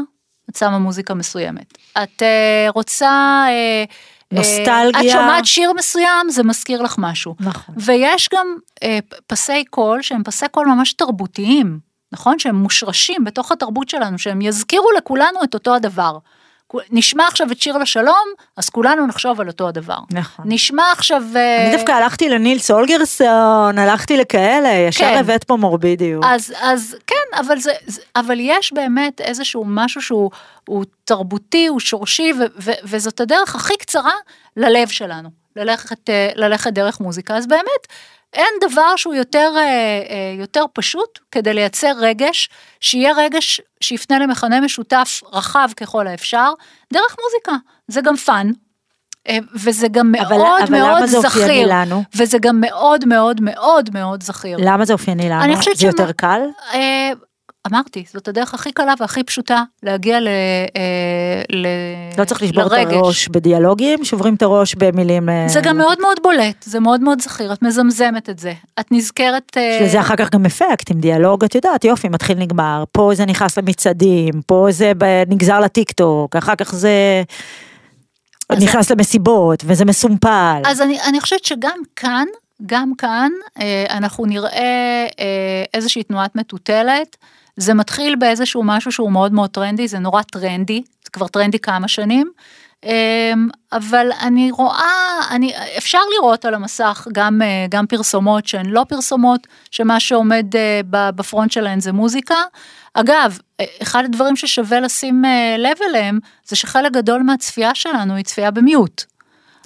[0.51, 1.79] את שמה מוזיקה מסוימת.
[2.03, 3.45] את אה, רוצה...
[3.49, 3.85] אה,
[4.33, 5.01] נוסטלגיה.
[5.01, 7.35] את שומעת שיר מסוים, זה מזכיר לך משהו.
[7.41, 7.75] נכון.
[7.79, 8.47] ויש גם
[8.83, 11.79] אה, פסי קול שהם פסי קול ממש תרבותיים,
[12.13, 12.39] נכון?
[12.39, 16.19] שהם מושרשים בתוך התרבות שלנו, שהם יזכירו לכולנו את אותו הדבר.
[16.91, 19.99] נשמע עכשיו את שיר לשלום, אז כולנו נחשוב על אותו הדבר.
[20.11, 20.45] נכון.
[20.49, 21.23] נשמע עכשיו...
[21.37, 25.19] אה, אני דווקא הלכתי לנילס אולגרסון, הלכתי לכאלה, ישר כן.
[25.19, 26.25] הבאת פה מורבידיות.
[26.27, 27.73] אז, אז כן, אבל, זה,
[28.17, 30.31] אבל יש באמת איזשהו משהו שהוא
[30.69, 34.13] הוא תרבותי, הוא שורשי, ו, ו, וזאת הדרך הכי קצרה
[34.57, 37.37] ללב שלנו, ללכת, אה, ללכת דרך מוזיקה.
[37.37, 37.87] אז באמת,
[38.33, 42.49] אין דבר שהוא יותר, אה, אה, יותר פשוט כדי לייצר רגש,
[42.81, 46.53] שיהיה רגש שיפנה למכנה משותף רחב ככל האפשר,
[46.93, 47.53] דרך מוזיקה.
[47.89, 48.51] זה גם פאן.
[49.55, 52.03] וזה גם אבל- מאוד אבל מאוד למה זה אופייני זכיר, לנו?
[52.17, 54.59] וזה גם מאוד מאוד מאוד מאוד זכיר.
[54.61, 55.43] למה זה אופייני לנו?
[55.75, 56.41] זה יותר שמה- קל?
[57.73, 60.29] אמרתי, זאת הדרך הכי קלה והכי פשוטה להגיע ל...
[60.77, 61.67] אה, ל
[62.19, 62.93] לא צריך לשבור את לרגש.
[62.93, 65.29] הראש בדיאלוגים, שוברים את הראש במילים...
[65.29, 68.93] אה, זה גם מאוד מאוד בולט, זה מאוד מאוד זכיר, את מזמזמת את זה, את
[68.93, 69.53] נזכרת...
[69.57, 73.11] אה, יש לזה אחר כך גם אפקט, עם דיאלוג, את יודעת, יופי, מתחיל נגמר, פה
[73.15, 74.93] זה נכנס למצעדים, פה זה
[75.29, 77.23] נגזר לטיק טוק, אחר כך זה
[78.61, 80.63] נכנס למסיבות, וזה מסומפל.
[80.67, 82.27] אז אני, אני חושבת שגם כאן,
[82.67, 83.31] גם כאן,
[83.91, 87.17] אנחנו נראה אה, איזושהי תנועת מטוטלת.
[87.57, 91.89] זה מתחיל באיזשהו משהו שהוא מאוד מאוד טרנדי, זה נורא טרנדי, זה כבר טרנדי כמה
[91.89, 92.31] שנים.
[92.85, 93.33] אה,
[93.73, 99.47] אבל אני רואה, אני, אפשר לראות על המסך גם, אה, גם פרסומות שהן לא פרסומות,
[99.71, 102.37] שמה שעומד אה, בפרונט שלהן זה מוזיקה.
[102.95, 105.23] אגב, אה, אחד הדברים ששווה לשים
[105.59, 109.03] לב אליהם, זה שחלק גדול מהצפייה שלנו היא צפייה במיוט.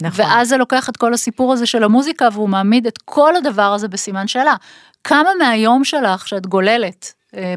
[0.00, 0.24] נכון.
[0.24, 3.88] ואז זה לוקח את כל הסיפור הזה של המוזיקה והוא מעמיד את כל הדבר הזה
[3.88, 4.54] בסימן שאלה.
[5.04, 7.12] כמה מהיום שלך שאת גוללת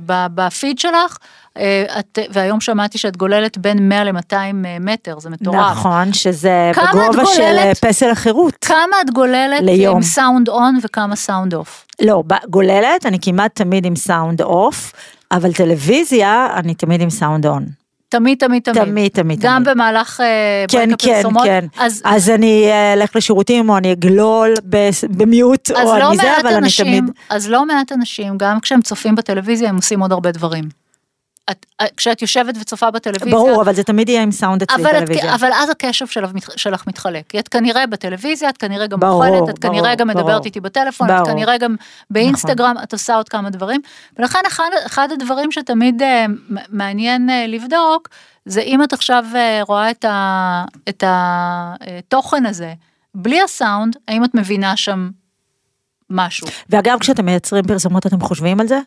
[0.08, 1.18] בפיד שלך,
[1.58, 4.36] אה, את, והיום שמעתי שאת גוללת בין 100 ל-200
[4.80, 5.72] מטר, זה מטורף.
[5.72, 7.66] נכון, שזה בגובה של גוללת?
[7.66, 8.56] אה, פסל החירות.
[8.62, 9.96] כמה את גוללת ליום.
[9.96, 11.86] עם sound on וכמה sound off?
[12.02, 14.94] לא, גוללת, אני כמעט תמיד עם sound off,
[15.32, 17.81] אבל טלוויזיה, אני תמיד עם sound on.
[18.12, 18.84] תמיד, תמיד, תמיד.
[18.84, 19.76] תמיד, תמיד, גם תמיד.
[19.76, 21.44] במהלך אה, כן, כן, הפרסומות.
[21.44, 21.66] כן.
[21.78, 24.54] אז, אז אני אה, אלך לשירותים, או אני אגלול
[25.10, 27.04] ב mute, או לא אני זה, אבל אני אנשים, תמיד...
[27.30, 30.81] אז לא מעט אנשים, גם כשהם צופים בטלוויזיה, הם עושים עוד הרבה דברים.
[31.50, 34.92] את, את- כשאת יושבת וצופה בטלוויזיה, ברור, אבל זה תמיד יהיה עם סאונד אצלי אבל,
[34.92, 35.36] את, טלוויזיה.
[35.36, 37.24] אבל אז הקשב שלך, שלך מתחלק.
[37.30, 40.46] כי את כנראה בטלוויזיה, את כנראה גם ברור, אוכלת, את כנראה ברור, גם מדברת ברור.
[40.46, 41.22] איתי בטלפון, את ברור.
[41.24, 41.34] נכון.
[41.34, 41.76] כנראה גם
[42.10, 43.82] באינסטגרם, את עושה עוד כמה דברים.
[44.20, 46.36] ולכן אחד, אחד הדברים שתמיד אה, מ-
[46.70, 48.10] מעניין אה, לבדוק,
[48.46, 52.74] זה אם את עכשיו אה, רואה את, ה, את התוכן הזה,
[53.16, 55.10] בלי הסאונד, האם את מבינה שם
[56.10, 56.48] משהו?
[56.70, 58.80] ואגב, כשאתם מייצרים פרסומות, אתם חושבים על זה?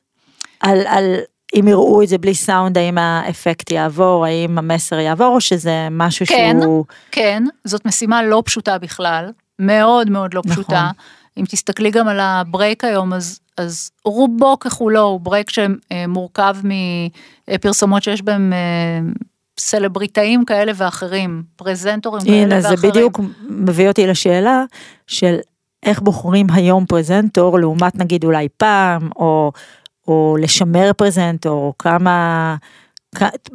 [0.61, 1.16] על, על
[1.61, 6.26] אם יראו את זה בלי סאונד, האם האפקט יעבור, האם המסר יעבור, או שזה משהו
[6.26, 6.57] כן.
[6.62, 6.84] שהוא...
[7.11, 10.52] כן, זאת משימה לא פשוטה בכלל, מאוד מאוד לא נכון.
[10.52, 10.90] פשוטה.
[11.36, 16.57] אם תסתכלי גם על ה break היום, אז, אז רובו ככולו הוא break שמורכב
[17.48, 19.11] מפרסומות שיש בהם אה,
[19.61, 22.76] סלבריטאים כאלה ואחרים, פרזנטורים כאלה הנה, ואחרים.
[22.76, 24.64] זה בדיוק מביא אותי לשאלה
[25.07, 25.36] של
[25.82, 29.52] איך בוחרים היום פרזנטור, לעומת נגיד אולי פעם, או,
[30.09, 32.57] או לשמר פרזנטור, או כמה...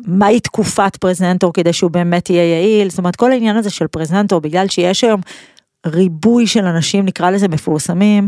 [0.07, 4.41] מהי תקופת פרזנטור כדי שהוא באמת יהיה יעיל, זאת אומרת כל העניין הזה של פרזנטור,
[4.41, 5.21] בגלל שיש היום
[5.85, 8.27] ריבוי של אנשים, נקרא לזה מפורסמים,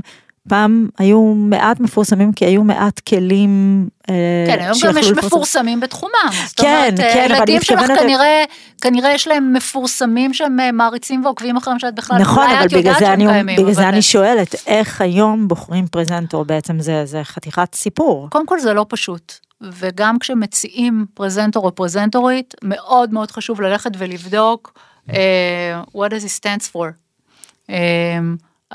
[0.50, 4.16] פעם היו מעט מפורסמים כי היו מעט כלים אה,
[4.48, 5.12] כן, היום גם יש.
[5.12, 6.12] מפורסמים בתחומם.
[6.48, 8.44] זאת כן, אומרת, כן, אבל אני הילדים שלך מתכוונת- כנראה,
[8.82, 13.14] כנראה יש להם מפורסמים שהם אה, מעריצים ועוקבים אחריהם שאת בכלל, נכון, אבל בגלל זה,
[13.14, 13.56] אני, קיימים.
[13.56, 18.28] בגלל זה אני שואלת, איך היום בוחרים פרזנטור בעצם זה, זה חתיכת סיפור.
[18.30, 24.74] קודם כל זה לא פשוט, וגם כשמציעים פרזנטור או פרזנטורית, מאוד מאוד חשוב ללכת ולבדוק
[25.10, 25.12] uh,
[25.96, 26.88] what does it stands for.
[27.68, 27.72] Uh,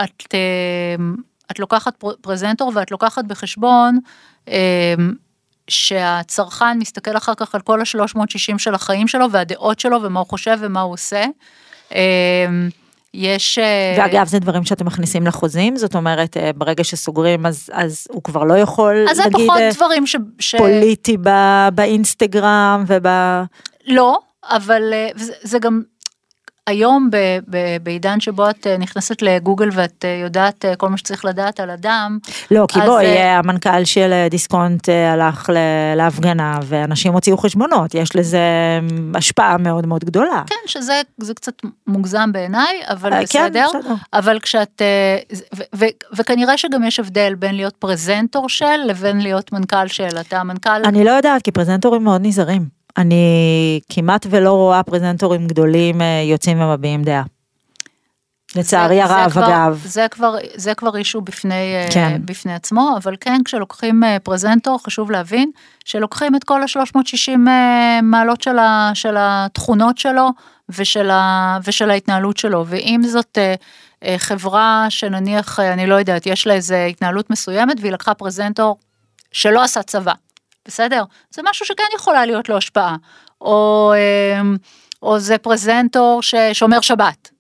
[0.04, 3.98] את, uh, את לוקחת פר- פרזנטור ואת לוקחת בחשבון
[4.46, 4.50] uh,
[5.68, 10.58] שהצרכן מסתכל אחר כך על כל ה-360 של החיים שלו והדעות שלו ומה הוא חושב
[10.60, 11.24] ומה הוא עושה.
[11.90, 11.94] Uh,
[13.16, 13.58] יש...
[13.58, 18.22] אה, ואגב, זה דברים שאתם מכניסים לחוזים, זאת אומרת, אה, ברגע שסוגרים, אז, אז הוא
[18.22, 20.16] כבר לא יכול, אז זה נגיד, פחות אה, דברים ש...
[20.38, 20.54] ש...
[20.54, 21.28] פוליטי ב,
[21.74, 23.06] באינסטגרם וב...
[23.86, 25.82] לא, אבל זה, זה גם
[26.66, 27.16] היום ב,
[27.50, 31.60] ב, בעידן שבו את אה, נכנסת לגוגל ואת אה, יודעת אה, כל מה שצריך לדעת
[31.60, 32.18] על אדם.
[32.50, 35.50] לא, כי בואי, אה, המנכ"ל של דיסקונט הלך
[35.96, 38.40] להפגנה ואנשים הוציאו חשבונות, יש לזה
[39.14, 40.42] השפעה מאוד מאוד גדולה.
[40.46, 41.52] כן, שזה זה קצת
[41.86, 43.66] מוגזם בעיניי, אבל כן, בסדר.
[43.68, 43.94] בסדר.
[44.12, 44.82] אבל כשאת,
[45.56, 45.84] ו, ו,
[46.16, 51.04] וכנראה שגם יש הבדל בין להיות פרזנטור של לבין להיות מנכ"ל של, אתה מנכ"ל, אני
[51.04, 52.75] לא יודעת, כי פרזנטורים מאוד נזהרים.
[52.98, 57.22] אני כמעט ולא רואה פרזנטורים גדולים אה, יוצאים ומביעים דעה.
[58.56, 59.82] לצערי הרב, כבר- אגב.
[59.84, 62.20] זה כבר, זה כבר אישו בפני, אה, כן.
[62.24, 65.50] בפני עצמו, אבל כן, כשלוקחים אה, פרזנטור, חשוב להבין
[65.84, 70.28] שלוקחים את כל ה-360 אה, מעלות של, ה, של התכונות שלו
[70.68, 73.38] ושל, ה, ושל ההתנהלות שלו, ואם זאת
[74.04, 78.76] אה, חברה שנניח, אני לא יודעת, יש לה איזה התנהלות מסוימת והיא לקחה פרזנטור
[79.32, 80.12] שלא עשה צבא,
[80.66, 81.04] בסדר?
[81.30, 82.96] זה משהו שכן יכולה להיות לו השפעה,
[83.40, 84.40] או, אה,
[85.02, 87.30] או זה פרזנטור ששומר שבת.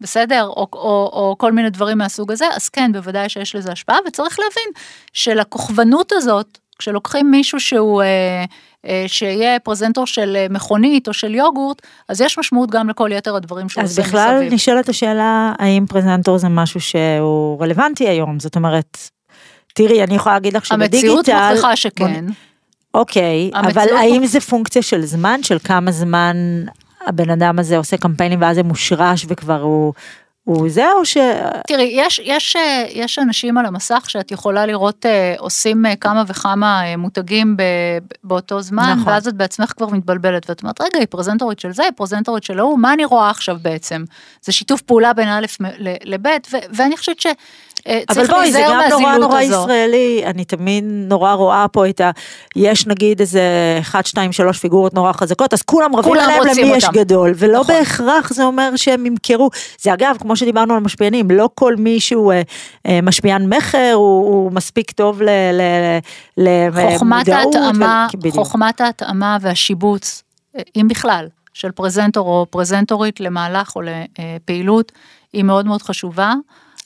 [0.00, 0.44] בסדר?
[0.44, 4.38] או, או, או כל מיני דברים מהסוג הזה, אז כן, בוודאי שיש לזה השפעה, וצריך
[4.38, 4.72] להבין
[5.12, 8.44] שלכוכבנות הזאת, כשלוקחים מישהו שהוא, אה,
[8.86, 13.36] אה, שיהיה פרזנטור של אה, מכונית או של יוגורט, אז יש משמעות גם לכל יתר
[13.36, 14.54] הדברים שהוא אז עושה בכלל מסביב.
[14.54, 18.40] נשאלת השאלה, האם פרזנטור זה משהו שהוא רלוונטי היום?
[18.40, 18.98] זאת אומרת,
[19.74, 21.50] תראי, אני יכולה להגיד לך המציאות שבדיגיטל...
[21.50, 22.24] מוכיחה שכן.
[22.96, 26.36] אוקיי, אבל האם זה פונקציה של זמן, של כמה זמן
[27.06, 29.92] הבן אדם הזה עושה קמפיינים ואז זה מושרש וכבר הוא,
[30.44, 31.16] הוא זה, או ש...
[31.66, 36.22] תראי, יש, יש, אה, יש אנשים על המסך שאת יכולה לראות אה, עושים אה, כמה
[36.26, 37.62] וכמה מותגים ב,
[38.24, 39.12] באותו זמן, נכון.
[39.12, 42.58] ואז את בעצמך כבר מתבלבלת, ואת אומרת, רגע, היא פרזנטורית של זה, היא פרזנטורית של
[42.58, 44.04] ההוא, מה אני רואה עכשיו בעצם?
[44.42, 45.46] זה שיתוף פעולה בין א'
[46.04, 47.36] לב', ו- ואני חושבת שצריך
[48.08, 49.62] אבל בואי, זה גם נורא נורא הזו.
[49.62, 52.10] ישראלי, אני תמיד נורא רואה פה את ה...
[52.56, 53.40] יש נגיד איזה
[53.80, 56.98] 1, 2, 3 פיגורות נורא חזקות, אז כולם רבים עליהם למי יש אותם.
[56.98, 57.74] גדול, ולא נכון.
[57.74, 59.50] בהכרח זה אומר שהם ימכרו.
[59.80, 62.42] זה אגב, כמו שדיברנו על משפיענים, לא כל מי שהוא אה,
[62.86, 65.28] אה, משפיען מכר, הוא, הוא מספיק טוב ל...
[65.28, 65.62] ל,
[66.38, 68.30] ל חוכמת למודעות ההתאמה, ו-.
[68.30, 70.22] חוכמת ההתאמה והשיבוץ,
[70.56, 74.92] אה, אם בכלל, של פרזנטור או פרזנטורית למהלך או לפעילות,
[75.32, 76.34] היא מאוד מאוד חשובה.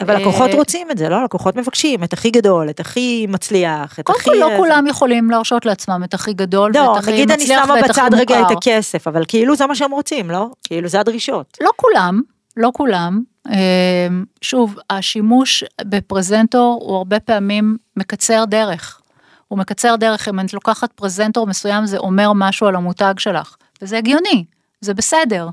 [0.00, 1.24] אבל לקוחות אה, רוצים את זה, לא?
[1.24, 4.30] לקוחות מבקשים את הכי גדול, את הכי מצליח, את קודם הכי...
[4.30, 7.42] כל לא אה, כולם יכולים להרשות לעצמם את הכי גדול לא, ואת הכי נגיד אני
[7.42, 8.54] מצליח שמה ואת הכי בצד רגע את מוכר.
[8.56, 10.50] הכסף, אבל כאילו זה מה שהם רוצים, לא?
[10.64, 11.58] כאילו זה הדרישות.
[11.60, 12.20] לא כולם,
[12.56, 13.20] לא כולם.
[13.48, 14.08] אה,
[14.40, 19.00] שוב, השימוש בפרזנטור הוא הרבה פעמים מקצר דרך.
[19.48, 23.98] הוא מקצר דרך, אם את לוקחת פרזנטור מסוים זה אומר משהו על המותג שלך, וזה
[23.98, 24.44] הגיוני,
[24.80, 25.48] זה בסדר.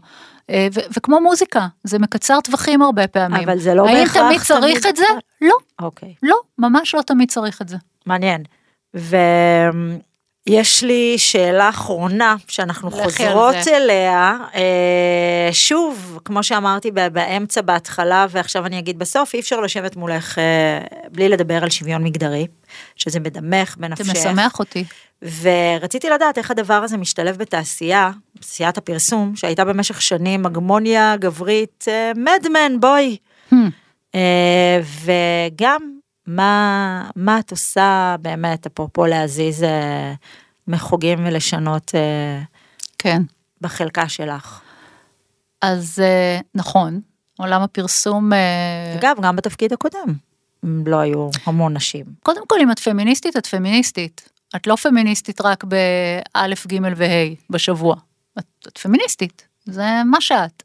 [0.49, 3.49] אה, ו- וכמו מוזיקה, זה מקצר טווחים הרבה פעמים.
[3.49, 5.03] אבל זה לא האם בהכרח תמיד צריך תמיד את זה?
[5.03, 5.19] נכון.
[5.41, 6.13] לא, אוקיי.
[6.23, 7.77] לא, ממש לא תמיד צריך את זה.
[8.05, 8.43] מעניין.
[10.47, 13.77] ויש לי שאלה אחרונה שאנחנו חוזרות זה.
[13.77, 14.37] אליה.
[14.55, 20.79] אה, שוב, כמו שאמרתי באמצע, בהתחלה, ועכשיו אני אגיד בסוף, אי אפשר לשבת מולך אה,
[21.11, 22.47] בלי לדבר על שוויון מגדרי,
[22.95, 24.09] שזה בדמך, זה בנפשך.
[24.09, 24.83] משמח אותי.
[25.41, 31.85] ורציתי לדעת איך הדבר הזה משתלב בתעשייה, תעשיית הפרסום, שהייתה במשך שנים הגמוניה גברית,
[32.15, 33.17] מדמן, בואי.
[33.51, 33.55] Hmm.
[34.15, 35.96] אה, וגם
[36.28, 40.13] מה, מה את עושה באמת, אפרופו להזיז אה,
[40.67, 42.41] מחוגים ולשנות אה,
[42.97, 43.21] כן.
[43.61, 44.61] בחלקה שלך.
[45.61, 47.01] אז אה, נכון,
[47.38, 48.32] עולם הפרסום...
[48.99, 50.13] אגב, גם בתפקיד הקודם,
[50.63, 52.05] לא היו המון נשים.
[52.23, 54.30] קודם כל, אם את פמיניסטית, את פמיניסטית.
[54.55, 57.95] את לא פמיניסטית רק באלף, גימל וה' בשבוע.
[58.39, 60.63] את, את פמיניסטית, זה מה שאת.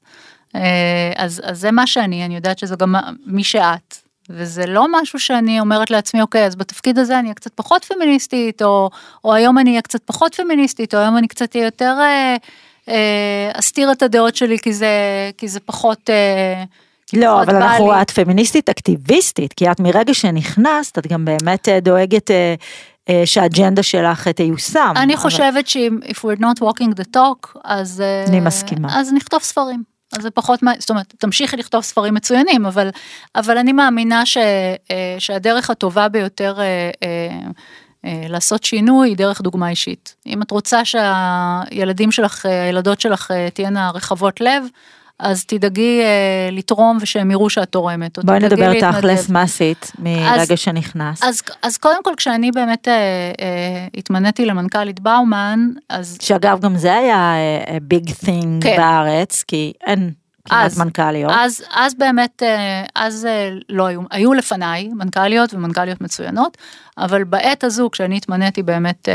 [1.16, 2.94] אז, אז זה מה שאני, אני יודעת שזה גם
[3.26, 4.02] מי שאת.
[4.36, 8.62] וזה לא משהו שאני אומרת לעצמי, אוקיי, אז בתפקיד הזה אני אהיה קצת פחות פמיניסטית,
[8.62, 8.90] או,
[9.24, 12.36] או היום אני אהיה קצת פחות פמיניסטית, או היום אני קצת אהיה יותר אה,
[12.88, 14.86] אה, אסתיר את הדעות שלי, כי זה,
[15.38, 16.10] כי זה פחות...
[16.10, 16.64] אה,
[17.12, 18.02] לא, אבל אנחנו, לי.
[18.02, 22.54] את פמיניסטית אקטיביסטית, כי את מרגע שנכנסת, את גם באמת אה, דואגת אה,
[23.08, 24.92] אה, שהאג'נדה שלך תיושם.
[24.96, 28.00] אני אבל- חושבת שאם if we're not walking the talk, אז...
[28.00, 29.00] אה, אני מסכימה.
[29.00, 29.91] אז נכתוב ספרים.
[30.16, 32.88] אז זה פחות, זאת אומרת, תמשיכי לכתוב ספרים מצוינים, אבל,
[33.34, 36.90] אבל אני מאמינה ש, אה, שהדרך הטובה ביותר אה,
[38.04, 40.14] אה, לעשות שינוי היא דרך דוגמה אישית.
[40.26, 44.64] אם את רוצה שהילדים שלך, הילדות שלך תהיינה רחבות לב,
[45.18, 48.18] אז תדאגי אה, לתרום ושהם יראו שאת תורמת.
[48.18, 48.72] בואי נדבר.
[48.80, 51.24] תכלס, מה עשית מרגע שנכנסת?
[51.24, 52.92] אז, אז קודם כל כשאני באמת אה,
[53.40, 57.34] אה, התמניתי למנכ"לית באומן, אז שאגב, גם זה היה
[57.82, 58.76] ביג תינג כן.
[58.76, 60.10] בארץ, כי אין
[60.44, 61.32] כמעט אז- מנכ"ליות.
[61.34, 66.58] אז, אז באמת, אה, אז אה, לא היו, היו לפניי מנכ"ליות ומנכ"ליות מצוינות,
[66.98, 69.14] אבל בעת הזו, כשאני התמניתי באמת אה,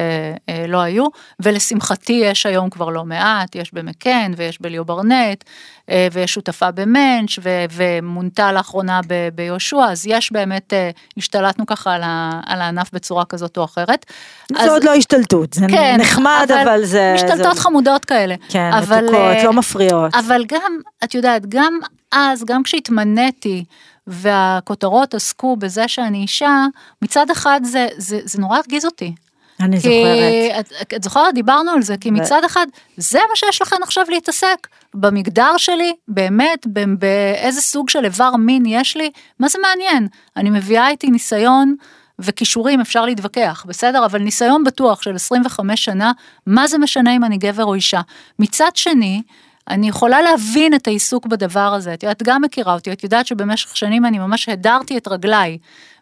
[0.49, 1.05] אה, לא היו,
[1.39, 5.43] ולשמחתי יש היום כבר לא מעט, יש במקן ויש בליאו ברנט,
[5.89, 11.93] אה, ויש שותפה במנץ' ו- ומונתה לאחרונה ב- ביהושע, אז יש באמת, אה, השתלטנו ככה
[11.93, 14.05] על, ה- על הענף בצורה כזאת או אחרת.
[14.51, 17.11] זה אז- עוד לא השתלטות, זה כן, נחמד, אבל זה...
[17.15, 17.61] משתלטות זה...
[17.61, 18.35] חמודות כאלה.
[18.49, 20.15] כן, אבל, מתוקות, אה, לא מפריעות.
[20.15, 21.79] אבל גם, את יודעת, גם
[22.11, 23.63] אז, גם כשהתמניתי,
[24.07, 26.65] והכותרות עסקו בזה שאני אישה,
[27.01, 29.13] מצד אחד זה, זה, זה נורא הרגיז אותי.
[29.59, 30.81] אני כי, זוכרת.
[30.81, 34.67] את, את זוכרת, דיברנו על זה, כי מצד אחד, זה מה שיש לכם עכשיו להתעסק.
[34.93, 36.67] במגדר שלי, באמת,
[36.99, 40.07] באיזה סוג של איבר מין יש לי, מה זה מעניין?
[40.37, 41.75] אני מביאה איתי ניסיון
[42.19, 44.05] וכישורים, אפשר להתווכח, בסדר?
[44.05, 46.11] אבל ניסיון בטוח של 25 שנה,
[46.47, 48.01] מה זה משנה אם אני גבר או אישה?
[48.39, 49.21] מצד שני,
[49.69, 53.77] אני יכולה להבין את העיסוק בדבר הזה, את יודעת, גם מכירה אותי, את יודעת שבמשך
[53.77, 55.57] שנים אני ממש הדרתי את רגליי.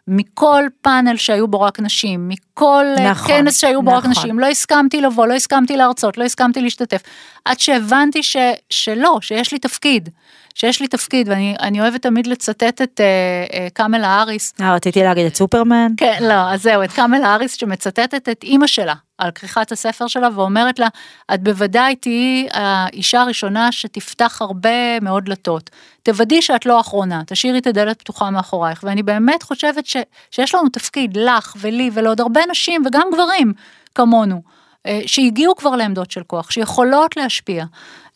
[0.08, 4.10] מכל פאנל שהיו בו רק נשים, מכל אה, נכון, כנס שהיו בו רק נכון.
[4.10, 7.02] נשים, לא הסכמתי לבוא, לא הסכמתי להרצות, לא הסכמתי להשתתף.
[7.44, 8.36] עד שהבנתי ש,
[8.70, 10.08] שלא, שיש לי תפקיד,
[10.56, 13.06] שיש לי תפקיד, ואני אני אוהבת תמיד לצטט את אה,
[13.52, 15.92] אה, קמלה האריס, אה, רציתי להגיד את סופרמן.
[15.96, 20.28] כן, לא, אז זהו, את קמלה האריס שמצטטת את אימא שלה על כריכת הספר שלה
[20.34, 20.88] ואומרת לה,
[21.34, 25.70] את בוודאי תהיי האישה הראשונה שתפתח הרבה מאוד דלתות.
[26.02, 29.96] תוודאי שאת לא האחרונה, תשאירי את הדלת פתוחה מאחורייך, ואני באמת חושבת ש,
[30.30, 33.52] שיש לנו תפקיד, לך ולי ולעוד הרבה נשים וגם גברים
[33.94, 34.42] כמונו,
[34.86, 37.64] אה, שהגיעו כבר לעמדות של כוח, שיכולות להשפיע.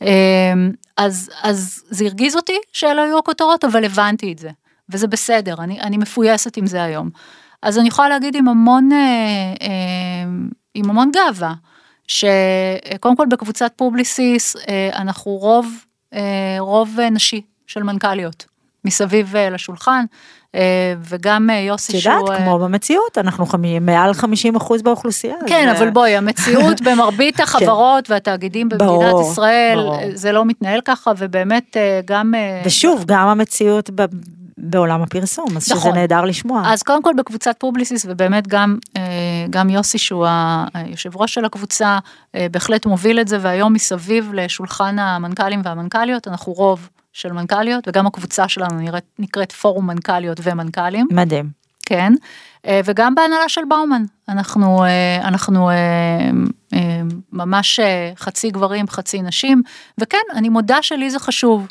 [0.03, 0.53] אה,
[0.97, 4.51] אז, אז זה הרגיז אותי שאלה היו הכותרות, אבל הבנתי את זה,
[4.89, 7.11] וזה בסדר, אני, אני מפויסת עם זה היום.
[7.63, 8.99] אז אני יכולה להגיד עם המון, אה,
[9.63, 10.31] אה,
[10.75, 11.55] עם המון גאווה,
[12.07, 15.85] שקודם כל בקבוצת פובליסיס אה, אנחנו רוב,
[16.15, 18.47] אה, רוב נשי של מנכ"ליות
[18.85, 20.05] מסביב אה, לשולחן,
[20.55, 20.61] אה,
[21.01, 22.37] וגם אה, יוסי את יודעת, שהוא...
[22.39, 25.35] כמו במציאות, אנחנו חמי- מעל 50 אחוז באוכלוסייה.
[25.47, 29.97] כן, אז, אבל בואי, המציאות במרבית החברות והתאגידים במדינת ברור, ישראל, ברור.
[30.15, 32.35] זה לא מתנהל ככה, ובאמת גם...
[32.65, 34.05] ושוב, גם המציאות ב-
[34.63, 35.95] בעולם הפרסום, אז שזה נכון.
[35.95, 36.63] נהדר לשמוע.
[36.67, 38.77] אז קודם כל בקבוצת פובליסיס, ובאמת גם,
[39.51, 40.27] גם יוסי שהוא
[40.75, 41.99] היושב ראש של הקבוצה,
[42.35, 48.49] בהחלט מוביל את זה, והיום מסביב לשולחן המנכ"לים והמנכ"ליות, אנחנו רוב של מנכ"ליות, וגם הקבוצה
[48.49, 51.61] שלנו נראית, נקראת פורום מנכ"ליות ומנכ"לים, מדהים.
[51.87, 52.13] כן,
[52.67, 56.31] אה, וגם בהנהלה של באומן, אנחנו, אה, אנחנו אה,
[57.33, 57.81] ממש
[58.17, 59.63] חצי גברים, חצי נשים,
[59.99, 61.67] וכן, אני מודה שלי זה חשוב.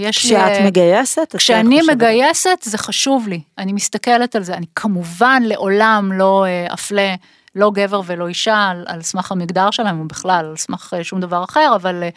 [0.00, 0.30] יש לי...
[0.30, 6.12] כשאת אה, מגייסת, כשאני מגייסת זה חשוב לי, אני מסתכלת על זה, אני כמובן לעולם
[6.12, 7.14] לא אפלה
[7.56, 11.20] לא גבר ולא אישה על, על סמך המגדר שלהם או בכלל על סמך אה, שום
[11.20, 12.08] דבר אחר, אבל אה,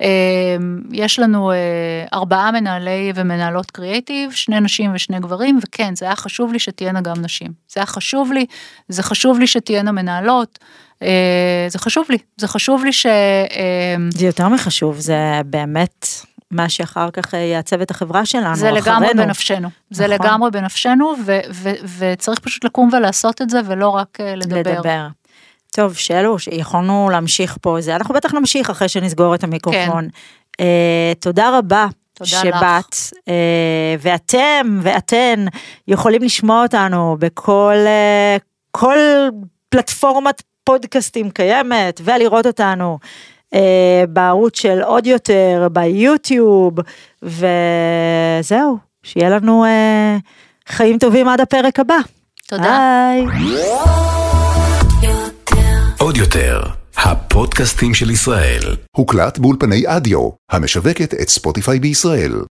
[0.00, 0.56] אה,
[0.92, 1.56] יש לנו אה,
[2.12, 7.16] ארבעה מנהלי ומנהלות קריאייטיב, שני נשים ושני גברים, וכן, זה היה חשוב לי שתהיינה גם
[7.22, 7.52] נשים.
[7.68, 8.46] זה היה חשוב לי,
[8.88, 10.58] זה חשוב לי שתהיינה מנהלות,
[11.02, 13.06] אה, זה חשוב לי, זה חשוב לי ש...
[13.06, 16.06] אה, זה יותר מחשוב, זה באמת
[16.56, 19.22] מה שאחר כך אה, יעצב את החברה שלנו, זה לגמרי אחרינו.
[19.22, 20.26] בנפשנו, זה נכון.
[20.26, 24.60] לגמרי בנפשנו, ו- ו- וצריך פשוט לקום ולעשות את זה, ולא רק אה, לדבר.
[24.60, 25.06] לדבר.
[25.72, 30.08] טוב, שאלו, יכולנו להמשיך פה, זה אנחנו בטח נמשיך אחרי שנסגור את המיקרופון.
[30.58, 30.64] כן.
[30.64, 31.86] אה, תודה רבה.
[32.14, 32.96] תודה שבאת,
[33.28, 35.44] אה, ואתם ואתן
[35.88, 38.36] יכולים לשמוע אותנו בכל אה,
[38.70, 38.98] כל
[39.68, 42.98] פלטפורמת פודקאסטים קיימת, ולראות אותנו
[44.08, 46.74] בערוץ של עוד יותר, ביוטיוב,
[47.22, 50.16] וזהו, שיהיה לנו אה,
[50.68, 51.98] חיים טובים עד הפרק הבא.
[52.48, 52.62] תודה.
[52.62, 53.56] ביי.
[55.98, 56.62] עוד יותר,
[56.96, 58.76] הפודקאסטים של ישראל.
[58.96, 62.32] הוקלט באולפני אדיו, המשווקת את ספוטיפיי בישראל.